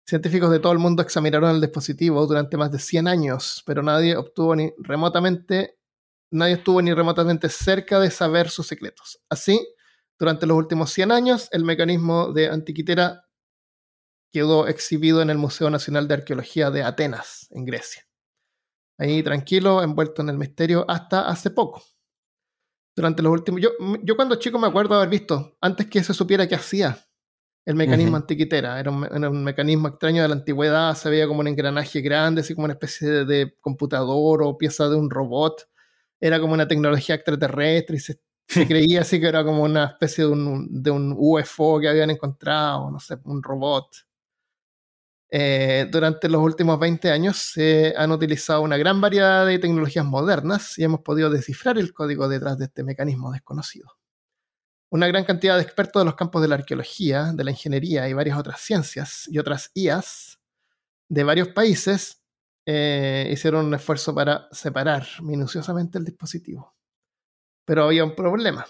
[0.09, 4.17] Científicos de todo el mundo examinaron el dispositivo durante más de 100 años, pero nadie
[4.17, 5.77] obtuvo ni remotamente,
[6.31, 9.21] nadie estuvo ni remotamente cerca de saber sus secretos.
[9.29, 9.69] Así,
[10.19, 13.29] durante los últimos 100 años, el mecanismo de Antiquitera
[14.33, 18.07] quedó exhibido en el Museo Nacional de Arqueología de Atenas, en Grecia.
[18.97, 21.83] Ahí tranquilo, envuelto en el misterio, hasta hace poco.
[22.97, 23.61] Durante los últimos.
[23.61, 26.99] Yo, yo cuando chico me acuerdo haber visto, antes que se supiera qué hacía
[27.69, 28.81] el mecanismo antiquitera.
[28.81, 32.01] Era un, me- era un mecanismo extraño de la antigüedad, se veía como un engranaje
[32.01, 35.69] grande, así como una especie de, de computador o pieza de un robot.
[36.21, 40.25] Era como una tecnología extraterrestre y se, se creía así que era como una especie
[40.25, 43.89] de un, de un UFO que habían encontrado, no sé, un robot.
[45.31, 50.79] Eh, durante los últimos 20 años se han utilizado una gran variedad de tecnologías modernas
[50.79, 53.98] y hemos podido descifrar el código detrás de este mecanismo desconocido.
[54.91, 58.15] Una gran cantidad de expertos de los campos de la arqueología, de la ingeniería y
[58.15, 60.39] varias otras ciencias y otras IAS
[61.09, 62.23] de varios países
[62.67, 66.75] eh, hicieron un esfuerzo para separar minuciosamente el dispositivo.
[67.65, 68.67] Pero había un problema.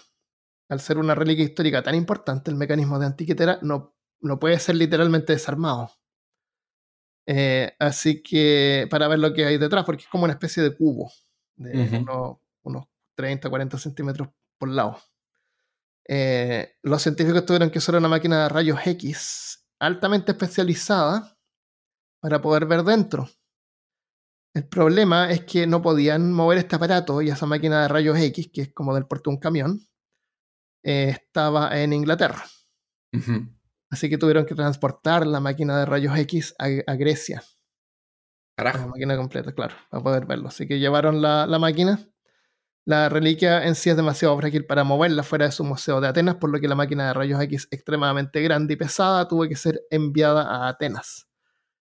[0.69, 4.75] Al ser una reliquia histórica tan importante, el mecanismo de antiquitera no, no puede ser
[4.75, 5.91] literalmente desarmado.
[7.25, 10.75] Eh, así que para ver lo que hay detrás, porque es como una especie de
[10.75, 11.11] cubo
[11.57, 12.05] de
[12.63, 14.97] unos 30, 40 centímetros por lado.
[16.07, 21.37] Eh, los científicos tuvieron que usar una máquina de rayos X altamente especializada
[22.21, 23.29] para poder ver dentro.
[24.55, 28.49] El problema es que no podían mover este aparato y esa máquina de rayos X,
[28.51, 29.87] que es como del de un camión,
[30.83, 32.43] eh, estaba en Inglaterra.
[33.91, 37.43] Así que tuvieron que transportar la máquina de rayos X a, a Grecia.
[38.57, 38.89] La Carajo.
[38.89, 40.49] máquina completa, claro, para poder verlo.
[40.49, 41.99] Así que llevaron la, la máquina.
[42.89, 46.37] La reliquia en sí es demasiado frágil para moverla fuera de su museo de Atenas,
[46.37, 49.83] por lo que la máquina de rayos X extremadamente grande y pesada tuvo que ser
[49.91, 51.27] enviada a Atenas.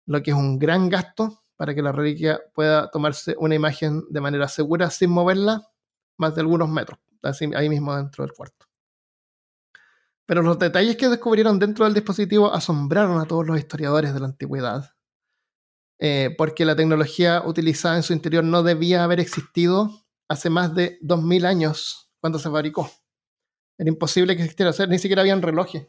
[0.05, 4.19] Lo que es un gran gasto para que la reliquia pueda tomarse una imagen de
[4.19, 5.65] manera segura sin moverla
[6.17, 8.65] más de algunos metros, así, ahí mismo dentro del cuarto.
[10.25, 14.25] Pero los detalles que descubrieron dentro del dispositivo asombraron a todos los historiadores de la
[14.25, 14.91] antigüedad,
[15.99, 20.00] eh, porque la tecnología utilizada en su interior no debía haber existido
[20.31, 22.89] hace más de 2000 años cuando se fabricó.
[23.77, 25.87] Era imposible que existiera, ni siquiera habían relojes.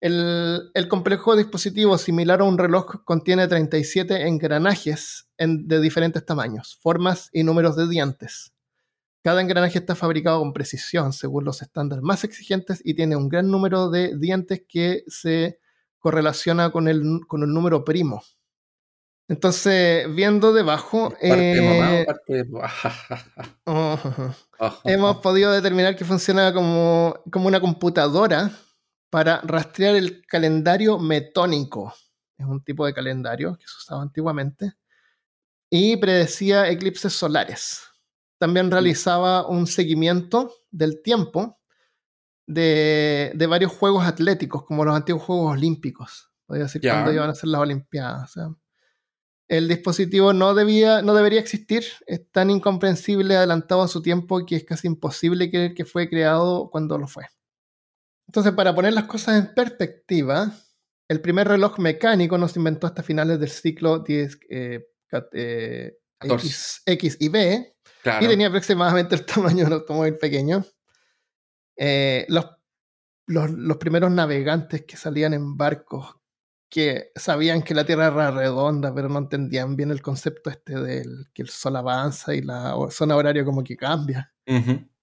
[0.00, 7.42] El, complejo dispositivo similar a un reloj contiene 37 engranajes de diferentes tamaños, formas y
[7.42, 8.52] números de dientes.
[9.24, 13.50] Cada engranaje está fabricado con precisión según los estándares más exigentes y tiene un gran
[13.50, 15.60] número de dientes que se
[15.98, 18.22] correlaciona con el, con el número primo.
[19.28, 22.06] Entonces, viendo debajo, eh,
[24.84, 28.50] hemos podido determinar que funciona como, como una computadora
[29.10, 31.92] para rastrear el calendario metónico.
[32.38, 34.72] Es un tipo de calendario que se usaba antiguamente.
[35.70, 37.82] Y predecía eclipses solares.
[38.38, 41.58] También realizaba un seguimiento del tiempo
[42.46, 46.30] de, varios juegos atléticos, como los antiguos Juegos Olímpicos.
[46.46, 48.34] Podría decir cuándo iban a ser las Olimpiadas.
[49.48, 51.84] El dispositivo no, debía, no debería existir.
[52.06, 56.68] Es tan incomprensible, adelantado a su tiempo, que es casi imposible creer que fue creado
[56.70, 57.24] cuando lo fue.
[58.26, 60.52] Entonces, para poner las cosas en perspectiva,
[61.08, 64.86] el primer reloj mecánico no se inventó hasta finales del siglo X, eh,
[65.32, 65.98] eh,
[66.84, 67.74] X, y B,
[68.20, 70.62] y tenía aproximadamente el tamaño de un automóvil pequeño.
[71.74, 72.44] Eh, los,
[73.26, 76.17] los, primeros navegantes que salían en barcos
[76.68, 81.26] que sabían que la Tierra era redonda, pero no entendían bien el concepto este del
[81.32, 84.32] que el sol avanza y la zona horaria como que cambia.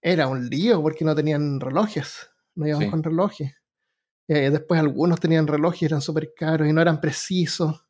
[0.02, 3.54] Era un lío porque no tenían relojes no iban con relojes.
[4.28, 7.86] Eh, después algunos tenían relojes eran súper caros y no eran precisos.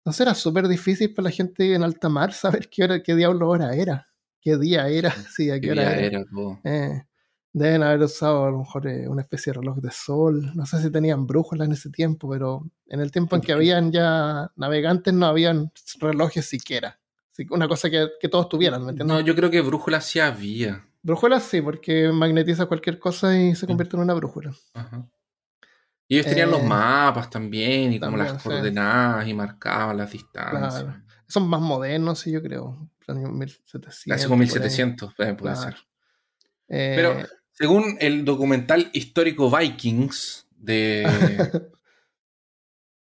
[0.00, 3.48] Entonces era súper difícil para la gente en alta mar saber qué, hora, qué diablo
[3.48, 4.08] hora era,
[4.40, 6.24] qué día era, sí, a qué, hora era.
[6.64, 7.02] Eh,
[7.52, 10.52] deben haber usado a lo mejor eh, una especie de reloj de sol.
[10.54, 13.92] No sé si tenían brújulas en ese tiempo, pero en el tiempo en que habían
[13.92, 16.98] ya navegantes no habían relojes siquiera.
[17.50, 19.16] una cosa que, que todos tuvieran, ¿me entiendes?
[19.16, 20.86] No, yo creo que brújulas sí había.
[21.02, 24.52] Brújula sí, porque magnetiza cualquier cosa y se convierte en una brújula.
[26.06, 30.84] Y ellos tenían los eh, mapas también, y como las coordenadas, y marcaban las distancias.
[31.26, 32.90] Son más modernos, sí, yo creo.
[33.08, 34.26] 1700.
[34.26, 35.76] como 1700, puede ser.
[36.66, 37.26] Pero eh,
[37.60, 41.04] según el documental histórico Vikings de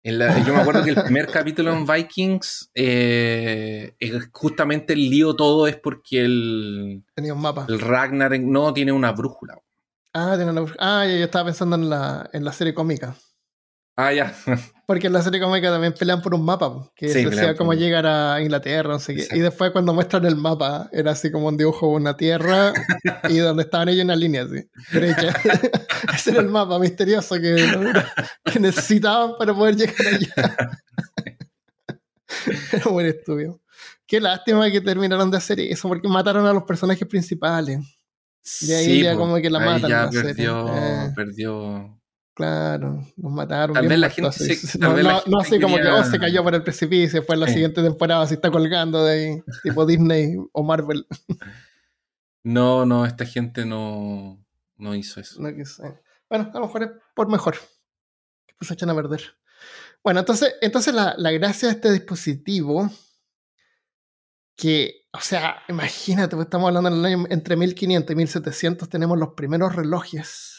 [0.03, 3.95] yo me acuerdo que el primer capítulo en Vikings, eh,
[4.33, 7.05] justamente el lío todo es porque el.
[7.15, 7.67] Tenía un mapa.
[7.69, 9.61] El Ragnar no tiene una brújula.
[10.13, 10.79] Ah, tiene una brújula.
[10.81, 13.15] Ah, yo estaba pensando en la, en la serie cómica.
[13.99, 14.33] Ah, ya.
[14.87, 18.41] Porque en la serie cómica también pelean por un mapa, que decía cómo llegar a
[18.41, 19.27] Inglaterra, no sé qué.
[19.33, 22.73] Y después cuando muestran el mapa, era así como un dibujo de una tierra
[23.29, 25.35] y donde estaban ellos en la línea, así, derecha.
[26.15, 27.57] Ese era el mapa misterioso que,
[28.45, 30.81] que necesitaban para poder llegar allá.
[32.73, 33.61] era buen estudio.
[34.07, 37.81] Qué lástima que terminaron de hacer eso, porque mataron a los personajes principales.
[38.63, 39.91] Y ahí ya como que la matan.
[39.91, 41.13] Ya perdió, eh.
[41.15, 41.98] perdió
[42.39, 43.75] Claro, nos mataron.
[43.75, 44.31] Tal vez la gente
[44.79, 44.95] no,
[45.27, 48.29] no, así como que oh, se cayó por el precipicio, fue en la siguiente temporada,
[48.29, 51.05] si está colgando de ahí, tipo Disney o Marvel.
[52.45, 54.39] No, no, esta gente no,
[54.77, 55.43] no hizo eso.
[55.43, 55.49] No
[56.31, 57.57] Bueno, a lo mejor es por mejor.
[58.47, 59.21] Que pues se echan a perder.
[60.05, 62.89] Bueno, entonces, entonces la, la gracia de este dispositivo,
[64.55, 69.19] que, o sea, imagínate, pues estamos hablando en el año entre 1500 y 1700, tenemos
[69.19, 70.58] los primeros relojes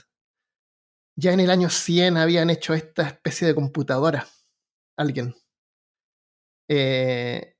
[1.20, 4.26] ya en el año 100 habían hecho esta especie de computadora.
[4.98, 5.36] Alguien.
[6.70, 7.56] Eh,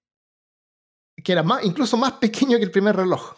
[1.22, 3.36] que era más, incluso más pequeño que el primer reloj.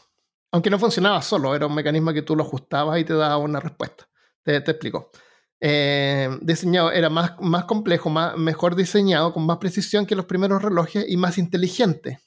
[0.52, 3.60] Aunque no funcionaba solo, era un mecanismo que tú lo ajustabas y te daba una
[3.60, 4.08] respuesta.
[4.44, 5.10] Te, explico.
[5.60, 10.62] Eh, diseñado, era más, más complejo, más, mejor diseñado, con más precisión que los primeros
[10.62, 12.20] relojes y más inteligente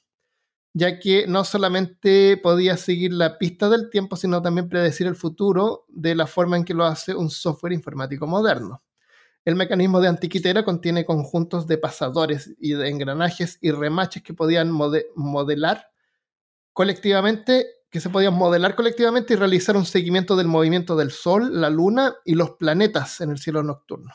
[0.77, 5.85] ya que no solamente podía seguir la pista del tiempo, sino también predecir el futuro
[5.87, 8.83] de la forma en que lo hace un software informático moderno.
[9.45, 14.69] El mecanismo de antiquitera contiene conjuntos de pasadores y de engranajes y remaches que podían
[14.69, 15.91] modelar
[16.73, 21.69] colectivamente, que se podían modelar colectivamente y realizar un seguimiento del movimiento del Sol, la
[21.69, 24.11] Luna y los planetas en el cielo nocturno.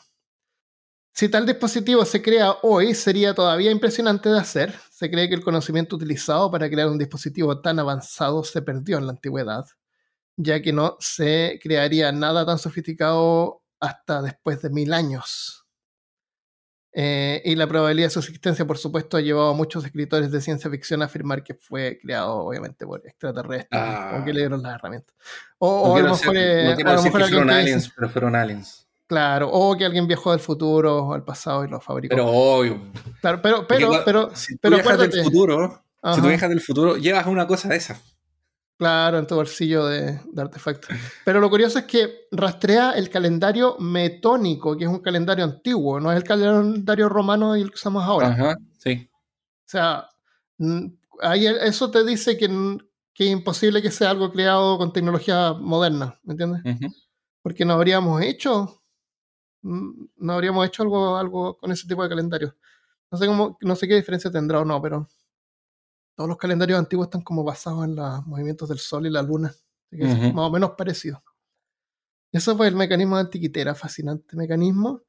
[1.11, 4.75] Si tal dispositivo se crea hoy, sería todavía impresionante de hacer.
[5.01, 9.07] Se cree que el conocimiento utilizado para crear un dispositivo tan avanzado se perdió en
[9.07, 9.65] la antigüedad,
[10.37, 15.65] ya que no se crearía nada tan sofisticado hasta después de mil años.
[16.93, 20.39] Eh, y la probabilidad de su existencia, por supuesto, ha llevado a muchos escritores de
[20.39, 24.75] ciencia ficción a afirmar que fue creado, obviamente, por extraterrestres, o que le dieron las
[24.75, 25.15] herramientas.
[25.57, 28.87] O, a lo mejor, fueron aliens, pero fueron aliens.
[29.11, 32.15] Claro, o que alguien viajó del futuro o al pasado y lo fabricó.
[32.15, 32.79] Pero obvio.
[33.19, 36.21] claro, pero, pero, Porque, pero, si tú pero viajas del futuro, si Ajá.
[36.21, 38.01] tú viajas del futuro, llevas una cosa de esas.
[38.77, 40.95] Claro, en tu bolsillo de, de artefactos.
[41.25, 46.09] Pero lo curioso es que rastrea el calendario metónico, que es un calendario antiguo, no
[46.09, 48.29] es el calendario romano y el que usamos ahora.
[48.29, 49.09] Ajá, sí.
[49.11, 50.07] O sea,
[51.21, 52.47] ahí eso te dice que,
[53.13, 56.61] que es imposible que sea algo creado con tecnología moderna, ¿me entiendes?
[57.41, 58.80] Porque no habríamos hecho,
[59.61, 62.55] no habríamos hecho algo, algo con ese tipo de calendario.
[63.11, 65.07] No sé cómo, no sé qué diferencia tendrá o no, pero
[66.15, 69.49] todos los calendarios antiguos están como basados en los movimientos del sol y la luna.
[69.49, 71.21] Así que es más o menos parecido.
[72.31, 75.03] Eso fue el mecanismo de antiquitera, fascinante mecanismo.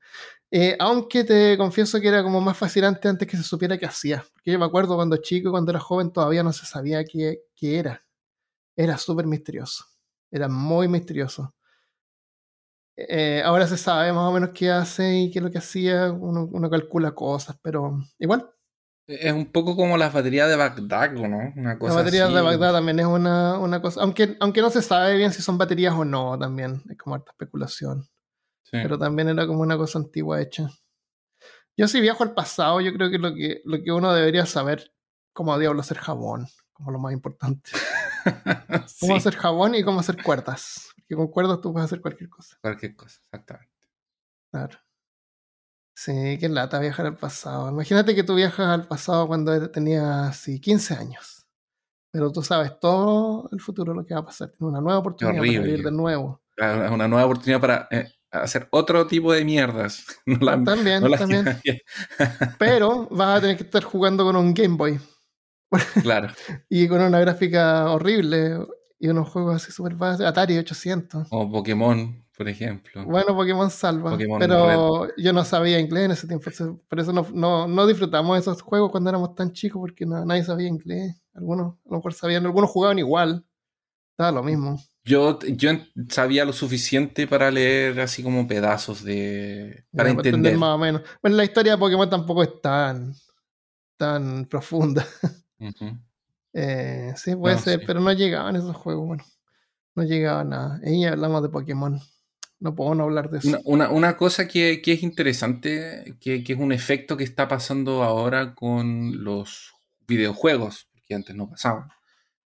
[0.50, 4.24] Eh, aunque te confieso que era como más fascinante antes que se supiera qué hacía.
[4.32, 7.78] Porque yo me acuerdo cuando chico, cuando era joven, todavía no se sabía qué, qué
[7.78, 8.04] era.
[8.76, 9.84] Era súper misterioso.
[10.30, 11.54] Era muy misterioso.
[12.96, 16.12] Eh, ahora se sabe más o menos qué hace y qué es lo que hacía.
[16.12, 18.50] Uno, uno calcula cosas, pero igual,
[19.06, 21.52] Es un poco como las baterías de Bagdad, ¿o ¿no?
[21.56, 22.34] Una cosa batería así.
[22.34, 24.02] de Bagdad también es una, una cosa.
[24.02, 26.82] Aunque, aunque no se sabe bien si son baterías o no, también.
[26.90, 28.08] Es como harta especulación.
[28.64, 28.78] Sí.
[28.82, 30.68] pero también era como una cosa antigua hecha.
[31.76, 34.92] Yo si viajo al pasado, yo creo que lo que, lo que uno debería saber
[35.32, 37.70] cómo diablo hacer jabón, como lo más importante.
[39.00, 40.91] Cómo hacer jabón y cómo hacer cuerdas.
[41.12, 42.56] Porque con cuerdas tú puedes hacer cualquier cosa.
[42.62, 43.72] cualquier cosa, exactamente.
[44.50, 44.78] Claro.
[45.94, 47.68] Sí, qué lata viajar al pasado.
[47.68, 51.46] Imagínate que tú viajas al pasado cuando tenías sí, 15 años.
[52.10, 54.48] Pero tú sabes todo el futuro, lo que va a pasar.
[54.48, 55.66] Tienes una nueva oportunidad para horrible.
[55.66, 56.42] vivir de nuevo.
[56.58, 60.04] Ah, Una nueva oportunidad para eh, hacer otro tipo de mierdas.
[60.26, 61.44] No la- También, no la- también.
[62.58, 64.98] Pero vas a tener que estar jugando con un Game Boy.
[66.02, 66.28] claro.
[66.70, 68.58] y con una gráfica horrible
[69.02, 70.26] y unos juegos así súper básicos.
[70.26, 71.26] Atari 800.
[71.30, 73.04] O Pokémon, por ejemplo.
[73.04, 76.48] Bueno, Pokémon salva, Pokémon pero yo no sabía inglés en ese tiempo,
[76.88, 80.24] por eso no, no, no disfrutamos de esos juegos cuando éramos tan chicos porque no-
[80.24, 81.20] nadie sabía inglés.
[81.34, 83.44] Algunos a lo mejor sabían, algunos jugaban igual.
[84.12, 84.78] Estaba lo mismo.
[85.04, 85.70] Yo, yo
[86.08, 89.84] sabía lo suficiente para leer así como pedazos de...
[89.90, 90.56] Para Ya, entender.
[90.56, 91.02] más o menos.
[91.20, 93.12] Bueno, la historia de Pokémon tampoco es tan,
[93.96, 95.04] tan profunda.
[95.58, 95.98] Ujú.
[96.54, 97.84] Eh, sí, puede No, ser, sí.
[97.86, 99.24] pero no llegaban esos juegos, bueno.
[99.94, 100.80] No llegaba nada.
[100.84, 102.00] Y hablamos de Pokémon.
[102.60, 103.48] No puedo no hablar de eso.
[103.48, 107.48] Una, una- una cosa que, que es interesante, que, que es un efecto que está
[107.48, 109.72] pasando ahora con los
[110.06, 111.88] videojuegos, porque antes no pasaba.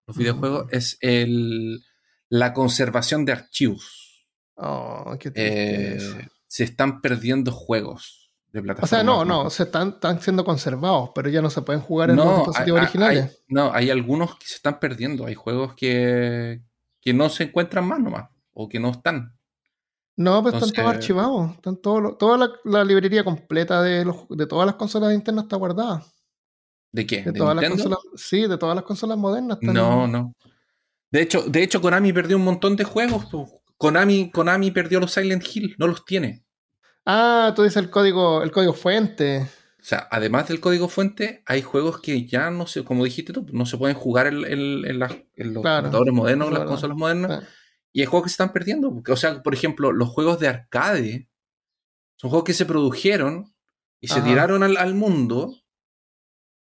[0.05, 1.81] Los videojuegos es el,
[2.29, 4.27] la conservación de archivos.
[4.55, 5.97] Oh, qué Eh,
[6.47, 8.20] se están perdiendo juegos
[8.51, 8.85] de plataforma.
[8.85, 12.09] O sea, no, no, se están, están siendo conservados, pero ya no se pueden jugar
[12.09, 13.23] en los dispositivos hay- originales.
[13.25, 15.25] hay- no, hay algunos que se están perdiendo.
[15.25, 16.61] Hay juegos que,
[16.99, 19.37] que no se encuentran más nomás, o que no están.
[20.17, 21.51] no, pero están todos archivados.
[21.55, 25.41] Están todos los- toda la, la librería completa de, los, de todas las consolas Nintendo
[25.41, 26.03] está guardada.
[26.91, 27.23] ¿De qué?
[27.23, 29.57] De, ¿De todas las consolas, sí, de todas las consolas modernas.
[29.61, 30.33] están- No, no.
[31.09, 33.25] De hecho, de hecho, Konami perdió un montón de juegos.
[33.77, 36.43] Konami, Konami perdió los Silent Hill, no los tiene.
[37.05, 39.41] Ah, tú dices el código, el código fuente.
[39.79, 43.45] O sea, además del código fuente, hay juegos que ya no se, como dijiste tú,
[43.51, 46.63] no se pueden jugar en, en- en las- en los Claro, computadores modernos, en las
[46.65, 47.43] consolas modernas.
[47.91, 49.01] Y hay juegos que se están perdiendo.
[49.07, 51.27] o sea, por ejemplo, los juegos de arcade
[52.17, 53.53] son juegos que se produjeron
[53.99, 54.23] y se Ajá.
[54.23, 55.55] tiraron al, al mundo.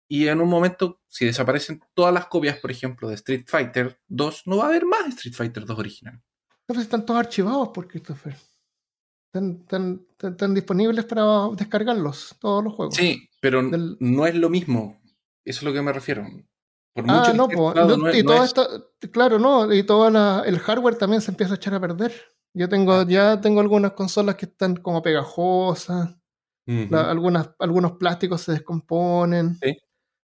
[0.07, 4.43] Y en un momento, si desaparecen todas las copias, por ejemplo, de Street Fighter 2,
[4.45, 6.21] no va a haber más Street Fighter 2 original.
[6.61, 8.35] Entonces están todos archivados por Christopher.
[9.27, 11.23] Están, están- están- están disponibles para
[11.55, 12.95] descargarlos, todos los juegos.
[12.95, 14.99] Sí, pero Del- no es lo mismo.
[15.45, 16.25] Eso es lo que me refiero.
[16.93, 18.91] Por Ah, mucho que no, po, instalado, no, no es- y no todo es- esto,
[19.11, 22.13] claro, no, y todo la- el hardware también se empieza a echar a perder.
[22.53, 23.05] Yo tengo, Ah.
[23.07, 26.15] ya tengo algunas consolas que están como pegajosas,
[26.65, 29.77] la- algunas, algunos plásticos se descomponen, Sí.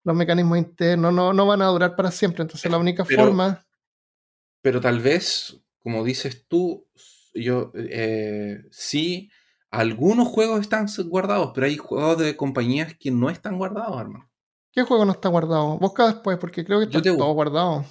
[0.03, 2.41] los mecanismos internos no, no van a durar para siempre.
[2.41, 3.61] Entonces la única Pero- forma,
[4.61, 6.87] Pero tal vez, como dices tú,
[7.35, 9.29] yo eh, sí,
[9.69, 14.29] algunos juegos están guardados, pero hay juegos de compañías que no están guardados, hermano.
[14.71, 15.77] ¿qué juego no está guardado?
[15.77, 17.33] Busca después, porque creo que Yo está te todo busco.
[17.33, 17.85] guardado.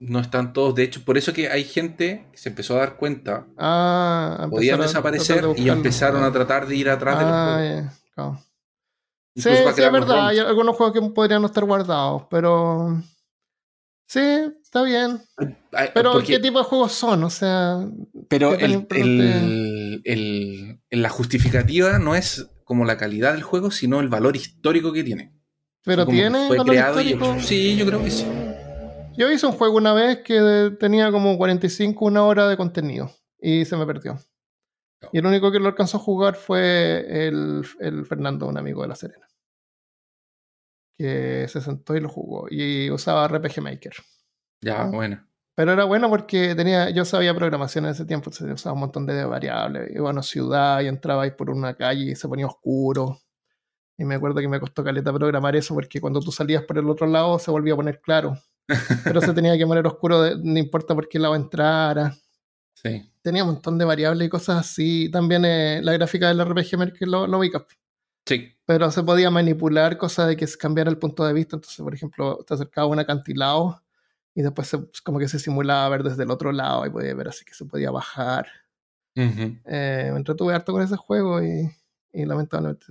[0.00, 0.74] No están todos.
[0.74, 4.80] De hecho, por eso que hay gente que se empezó a dar cuenta, Ah, podían
[4.80, 7.84] desaparecer de y empezaron a tratar de ir atrás de los Ah, juegos.
[7.84, 8.38] ya, claro.
[9.36, 10.28] Sí, es verdad.
[10.28, 13.00] Hay algunos juegos que podrían no estar guardados, pero.
[14.08, 14.20] Sí,
[14.62, 15.20] está bien.
[15.92, 17.24] Pero, porque- ¿qué tipo de juegos son?
[17.24, 17.86] O sea,
[18.28, 19.04] Pero ¿Qué tan el, importante?
[20.02, 20.02] el-
[20.90, 25.04] el- la justificativa no es como la calidad del juego, sino el valor histórico que
[25.04, 25.34] tiene.
[25.84, 27.36] ¿pero Como tiene fue valor creado y- histórico?
[27.40, 28.26] sí, yo creo que sí.
[29.16, 33.64] Yo hice un juego una vez que tenía como 45, una hora de contenido y
[33.66, 34.18] se me perdió.
[35.12, 38.88] Y el único que lo alcanzó a jugar fue el, el Fernando, un amigo de
[38.88, 39.27] La Serena.
[40.98, 42.48] Que se sentó y lo jugó.
[42.50, 43.94] Y usaba RPG Maker.
[44.60, 45.24] Ya, bueno.
[45.54, 49.06] Pero era bueno porque tenía, yo sabía programación en ese tiempo, se usaba un montón
[49.06, 49.90] de variables.
[49.92, 53.18] Iba a una ciudad y entraba ahí por una calle y se ponía oscuro.
[53.96, 56.88] Y me acuerdo que me costó caleta programar eso porque cuando tú salías por el
[56.88, 58.38] otro lado se volvía a poner claro.
[59.02, 62.16] Pero se tenía que poner oscuro, no importa por qué lado entrara.
[62.74, 63.10] Sí.
[63.22, 65.10] Tenía un montón de variables y cosas así.
[65.10, 67.66] También eh, la gráfica del RPG Maker lo, lo ubica.
[68.28, 68.54] Sí.
[68.66, 71.56] Pero se podía manipular cosas de que se cambiara el punto de vista.
[71.56, 73.82] Entonces, por ejemplo, te acercaba a un acantilado
[74.34, 74.70] y después
[75.02, 77.64] como que se simulaba ver desde el otro lado y podía ver así que se
[77.64, 78.46] podía bajar.
[79.16, 79.56] Ujú.
[79.64, 81.70] Eh, me entretuve harto con ese juego y,
[82.12, 82.86] y lamentablemente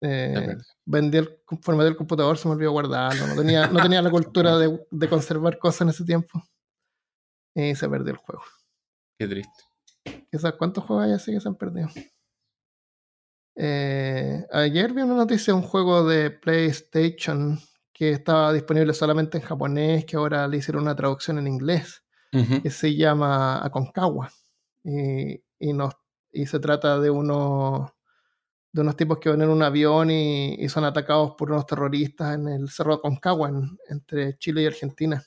[0.00, 3.28] eh, vendí el formato del computador, se me olvidó guardarlo.
[3.28, 6.42] No tenía, no tenía la cultura de, de conservar cosas en ese tiempo.
[7.54, 8.42] Y se perdió el juego.
[9.16, 9.62] Qué triste.
[10.28, 11.88] Quizás cuántos juegos hay así que se han perdido.
[13.54, 17.58] Eh, ayer vi una noticia de un juego de PlayStation
[17.92, 22.02] que estaba disponible solamente en japonés, que ahora le hicieron una traducción en inglés,
[22.62, 24.30] que se llama Aconcagua.
[24.82, 25.94] Y, y, nos,
[26.32, 27.90] y se trata de unos,
[28.72, 32.34] de unos tipos que van en un avión y, y son atacados por unos terroristas
[32.34, 35.22] en el Cerro Aconcagua, en- entre Chile y Argentina.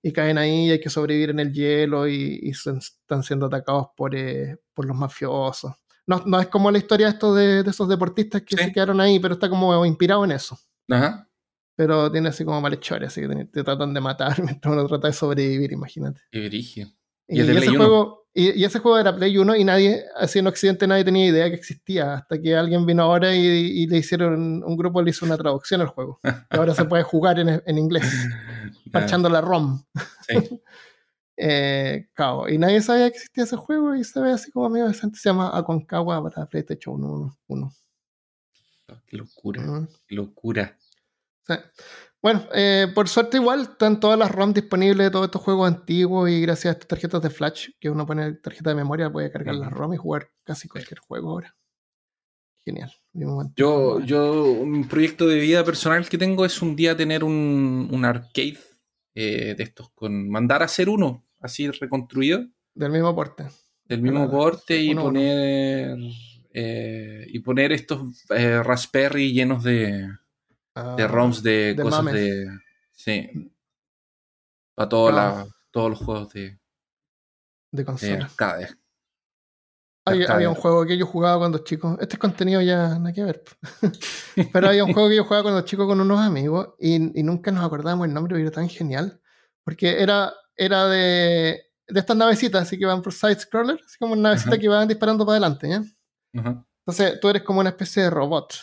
[0.00, 3.46] Y caen ahí y hay que sobrevivir en el hielo y, y son- están siendo
[3.46, 5.72] atacados por, eh, por los mafiosos.
[6.08, 8.64] No, no es como la historia esto de, de esos deportistas que Sí.
[8.64, 10.58] se quedaron ahí, pero está como inspirado en eso.
[10.90, 11.28] Ajá.
[11.76, 15.06] Pero tiene así como malhechores, así que te, te tratan de matar mientras uno trata
[15.08, 16.20] de sobrevivir, imagínate.
[16.32, 17.76] Y, ese 1.
[17.76, 21.48] juego, y, ese juego era Play 1 y nadie, así en Occidente nadie tenía idea
[21.50, 25.26] que existía, hasta que alguien vino ahora y, y le hicieron, un grupo le hizo
[25.26, 26.20] una traducción al juego.
[26.50, 28.10] Y ahora se puede jugar en, en inglés,
[28.92, 29.82] parchando la ROM.
[30.26, 30.60] Sí.
[31.40, 32.08] Eh.
[32.48, 35.18] Y nadie sabía que existía ese juego y se ve así como medio decente.
[35.18, 37.38] Se llama Aconcagua para PlayStation 1.
[37.46, 37.72] 1.
[39.06, 39.62] Qué locura.
[39.62, 39.88] Mm.
[40.06, 40.78] Qué locura.
[41.46, 41.54] Sí.
[42.20, 46.28] Bueno, eh, por suerte igual están todas las ROM disponibles de todos estos juegos antiguos
[46.28, 49.54] y gracias a estas tarjetas de flash que uno pone tarjeta de memoria puede cargar
[49.54, 51.56] las ROM y jugar casi cualquier juego ahora.
[52.64, 52.92] Genial.
[53.54, 58.04] Yo, yo, un proyecto de vida personal que tengo es un día tener un, un
[58.04, 58.58] arcade
[59.14, 63.48] eh, de estos, con mandar a hacer uno, así reconstruido, Del mismo porte.
[63.84, 65.12] del mismo Claro, corte y uno a uno.
[65.12, 65.98] poner
[66.52, 70.08] eh, y poner estos eh, Raspberry llenos de,
[70.74, 72.14] Ah, de ROMs de, de cosas mames.
[72.14, 72.46] de.
[72.92, 73.50] Sí.
[74.74, 75.46] Para todos Ah.
[75.70, 76.58] todos los juegos de,
[77.72, 78.24] de consola.
[78.26, 78.68] arcade.
[80.04, 80.34] Había, arcade.
[80.36, 81.98] había un juego que yo jugaba cuando chico.
[82.00, 83.42] Este contenido ya no hay que ver.
[84.52, 87.50] Pero había un juego que yo jugaba cuando chico con unos amigos y, y nunca
[87.50, 89.20] nos acordábamos el nombre, pero era tan genial.
[89.64, 94.22] Porque era, era de, de estas navecitas, así que van por side-scroller, así como una
[94.22, 94.58] navecita Ajá.
[94.60, 95.68] que van disparando para adelante.
[95.70, 95.82] ¿ya?
[96.40, 96.66] Ajá.
[96.86, 98.54] Entonces tú eres como una especie de robot.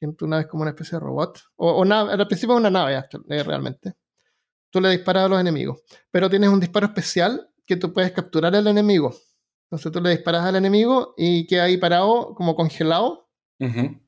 [0.00, 1.40] Que tu nave es como una especie de robot.
[1.56, 3.94] O, o nave, al principio es una nave eh, realmente.
[4.70, 5.80] Tú le disparas a los enemigos.
[6.10, 9.14] Pero tienes un disparo especial que tú puedes capturar al enemigo.
[9.70, 13.30] Entonces tú le disparas al enemigo y queda ahí parado, como congelado,
[13.60, 13.98] Ujú.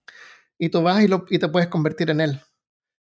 [0.58, 2.40] y tú vas y, lo- y te puedes convertir en él.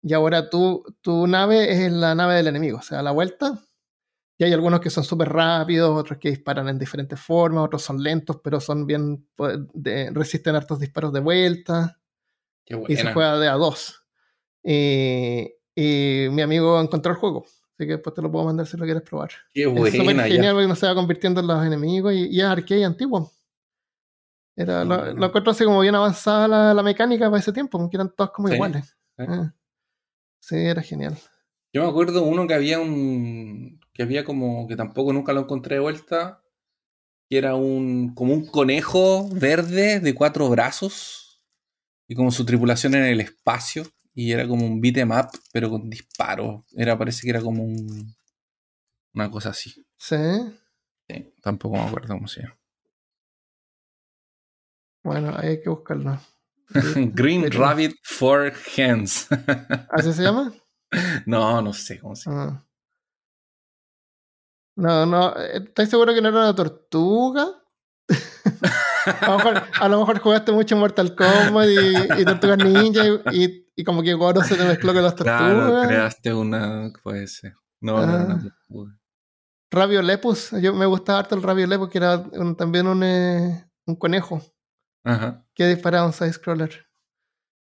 [0.01, 3.59] Y ahora tú, tu nave es la nave del enemigo, o sea, a la vuelta.
[4.39, 8.01] Y hay algunos que son súper rápidos, otros que disparan en diferentes formas, otros son
[8.03, 11.99] lentos, pero son bien, pues, de- resisten hartos disparos de vuelta.
[12.65, 14.03] Qué Y se juega de a dos.
[14.63, 17.45] Y, y mi amigo encontró el juego.
[17.45, 19.29] Así que después te lo puedo mandar si lo quieres probar.
[19.53, 20.27] Qué Es súper buena.
[20.27, 20.33] ya.
[20.35, 23.31] genial porque uno se va convirtiendo en los enemigos y, y es arcade antiguo.
[24.55, 25.13] Era, lo, Bueno.
[25.19, 28.31] lo encuentro así como bien avanzada la, la mecánica para ese tiempo, porque eran todos
[28.31, 28.85] como Sí, iguales.
[28.87, 29.25] sí.
[29.27, 29.53] Ah.
[30.39, 31.17] Sí, era genial.
[31.77, 33.79] Yo me acuerdo uno que había un.
[33.93, 34.67] que había como.
[34.67, 36.41] que tampoco nunca lo encontré de vuelta.
[37.29, 38.15] Que era un.
[38.15, 41.39] como un conejo verde de cuatro brazos.
[42.07, 43.85] Y como su tripulación en el espacio.
[44.15, 46.63] Y era como un beat 'em up, pero con disparos.
[46.75, 48.15] Era, parece que era como un.
[49.13, 49.85] una cosa así.
[49.99, 50.15] Sí.
[51.07, 52.57] Sí, tampoco me acuerdo cómo se llama.
[55.03, 56.19] Bueno, ahí hay que buscarlo.
[57.13, 59.27] Green Rabbit for Hands.
[59.91, 60.51] ¿Así se llama?
[61.25, 62.63] No, no sé cómo se llama.
[62.63, 62.63] Ah.
[64.75, 65.35] No, no.
[65.37, 67.47] eh, ¿Estás seguro que no era una tortuga?
[69.21, 73.21] A lo mejor, a lo mejor jugaste mucho Mortal Kombat y, y Tortugas Ninja y,
[73.43, 75.39] y- y como que Goro se te mezcló con las tortugas.
[75.53, 76.91] Claro, creaste una.
[77.03, 77.53] puede ser.
[77.79, 78.25] No, no, Ah.
[78.27, 78.37] no.
[78.85, 78.97] no.
[79.71, 83.69] Rabio Lepus, yo me gustaba harto el Rabio Lepus, que era un- también un, eh,
[83.85, 84.41] un conejo
[85.05, 85.45] Ajá.
[85.53, 86.86] que disparaba un side-scroller.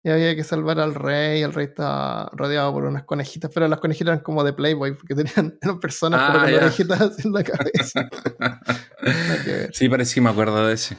[0.03, 3.81] Y había que salvar al rey, el rey estaba rodeado por unas conejitas, pero las
[3.81, 8.09] conejitas eran como de Playboy, porque tenían eran personas Ah, con orejitas en la cabeza.
[9.73, 10.97] Sí, parece que me acuerdo de ese.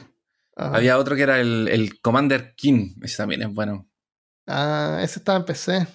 [0.56, 0.76] Ajá.
[0.76, 2.96] Había otro que era el, el Commander King.
[3.02, 3.88] Ese también es bueno.
[4.46, 5.86] Ah, ese estaba en PC.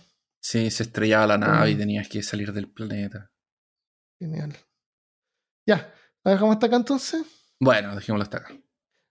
[0.41, 1.79] Sí, se estrellaba la nave y Mm.
[1.79, 3.29] tenías que salir del planeta.
[4.19, 4.55] Genial.
[5.67, 5.93] Ya,
[6.23, 7.23] ¿la dejamos hasta acá entonces?
[7.59, 8.53] Bueno, dejémoslo hasta acá.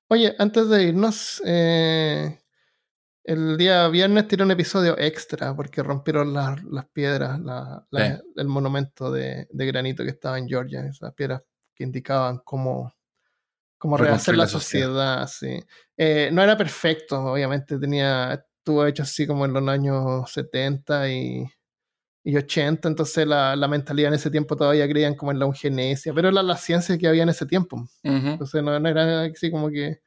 [0.09, 2.39] Oye, antes de irnos, eh,
[3.29, 8.23] el día viernes tiré un episodio extra porque rompieron las, las piedras, la- la- Sí.
[8.37, 11.43] el monumento de, de granito que estaba en Georgia, esas piedras
[11.75, 12.95] que indicaban cómo,
[13.79, 15.27] cómo rehacer la sociedad.
[15.27, 15.61] sociedad.
[15.61, 15.67] sí.
[15.97, 21.45] Eh, no era perfecto, obviamente, tenía, estuvo hecho así como en los años 70 y,
[22.25, 26.13] y 80, entonces la, la mentalidad en ese tiempo todavía creían como en la eugenesia,
[26.15, 27.87] pero era la ciencia que había en ese tiempo.
[28.03, 30.01] Entonces no, no era así como que-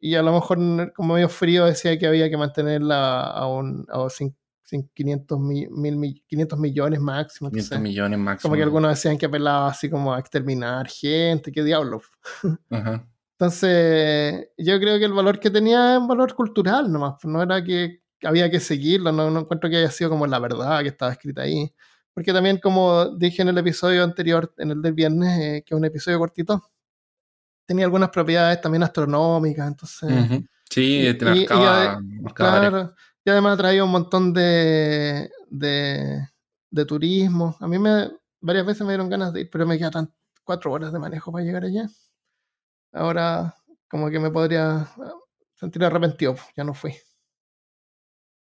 [0.00, 0.58] Y a lo mejor
[0.94, 4.34] como medio frío decía que había que mantenerla a, un, a cin-
[4.68, 7.50] cin- 500, mi- mil, mi- 500 millones máximo.
[7.50, 8.48] 500 entonces, millones máximo.
[8.50, 12.00] como que algunos decían que apelaba así como a exterminar gente, qué diablo.
[12.70, 13.06] Ajá.
[13.38, 17.42] Entonces yo creo que el valor que tenía es un valor cultural nomás, pues, no
[17.42, 20.88] era que había que seguirlo, no, no encuentro que haya sido como la verdad que
[20.88, 21.72] estaba escrita ahí.
[22.12, 25.78] Porque también, como dije en el episodio anterior, en el del viernes, eh, que es
[25.78, 26.62] un episodio cortito,
[27.70, 30.44] tenía algunas propiedades también astronómicas, entonces, Ujú.
[30.68, 32.00] Sí, y- te y- y marcaba, área.
[32.34, 32.94] claro,
[33.24, 36.28] y además traía un montón de, de,
[36.68, 37.56] de turismo.
[37.60, 38.10] A mí me,
[38.40, 40.12] varias veces me dieron ganas de ir, pero me quedan
[40.42, 41.88] cuatro horas de manejo para llegar allá.
[42.92, 43.54] Ahora,
[43.88, 45.14] como que me podría ah,
[45.54, 46.92] sentir arrepentido, pues, ya no fui.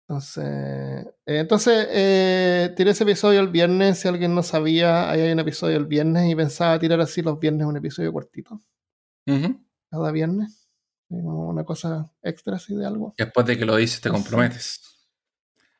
[0.09, 3.99] Entonces, eh, entonces eh, tiré ese episodio el viernes.
[3.99, 7.41] Si alguien no sabía, ahí hay un episodio el viernes y pensaba tirar así los
[7.41, 8.63] viernes un episodio cortito,
[9.27, 9.61] Ujú.
[9.91, 10.69] cada viernes.
[11.11, 13.15] eh, una cosa extra así de algo.
[13.19, 14.81] Después de que lo dices, te comprometes.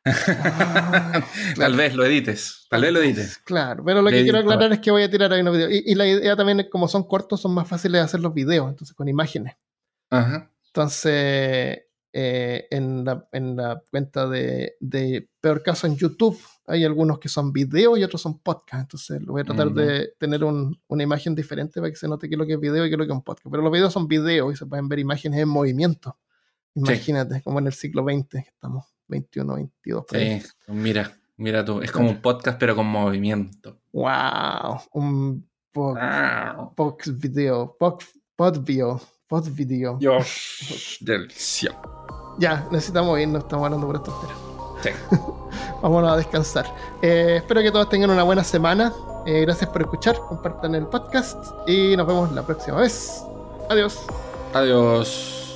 [0.05, 1.21] Ah,
[1.57, 2.65] Tal vez lo edites.
[2.69, 3.37] Tal vez lo edites.
[3.39, 5.71] Claro, pero lo que quiero aclarar es que voy a tirar ahí unos videos.
[5.73, 8.33] Y, y la idea también es, como son cortos, son más fáciles de hacer los
[8.33, 9.55] videos, entonces con imágenes.
[10.09, 10.49] Ajá.
[10.67, 11.81] Entonces,
[12.13, 17.29] eh, en, la, en la cuenta de, de Peor Caso en YouTube, hay algunos que
[17.29, 18.81] son videos y otros son podcast.
[18.81, 22.27] Entonces, lo voy a tratar de tener un- una imagen diferente para que se note
[22.27, 23.47] qué es lo que es video y qué es lo que es un podcast.
[23.49, 26.17] Pero los videos son videos y se pueden ver imágenes en movimiento.
[26.75, 30.05] Imagínate, como en el siglo XX, que estamos 21, 22.
[30.05, 30.41] por ahí.
[30.41, 31.81] Sí, mira, mira tú.
[31.81, 33.79] Es como un podcast, pero con movimiento.
[33.93, 34.81] ¡Wow!
[34.91, 39.97] Un box video, box, pod video, pod video.
[39.97, 41.79] Dios del cielo.
[42.39, 44.35] Ya, necesitamos irnos, estamos hablando por esta tontera.
[44.83, 45.15] Sí.
[45.81, 46.65] Vámonos a descansar.
[47.01, 48.93] Eh, espero que todos tengan una buena semana.
[49.25, 53.23] Eh, gracias por escuchar, compartan el podcast y nos vemos la próxima vez.
[53.69, 53.99] Adiós.
[54.53, 55.46] Adiós.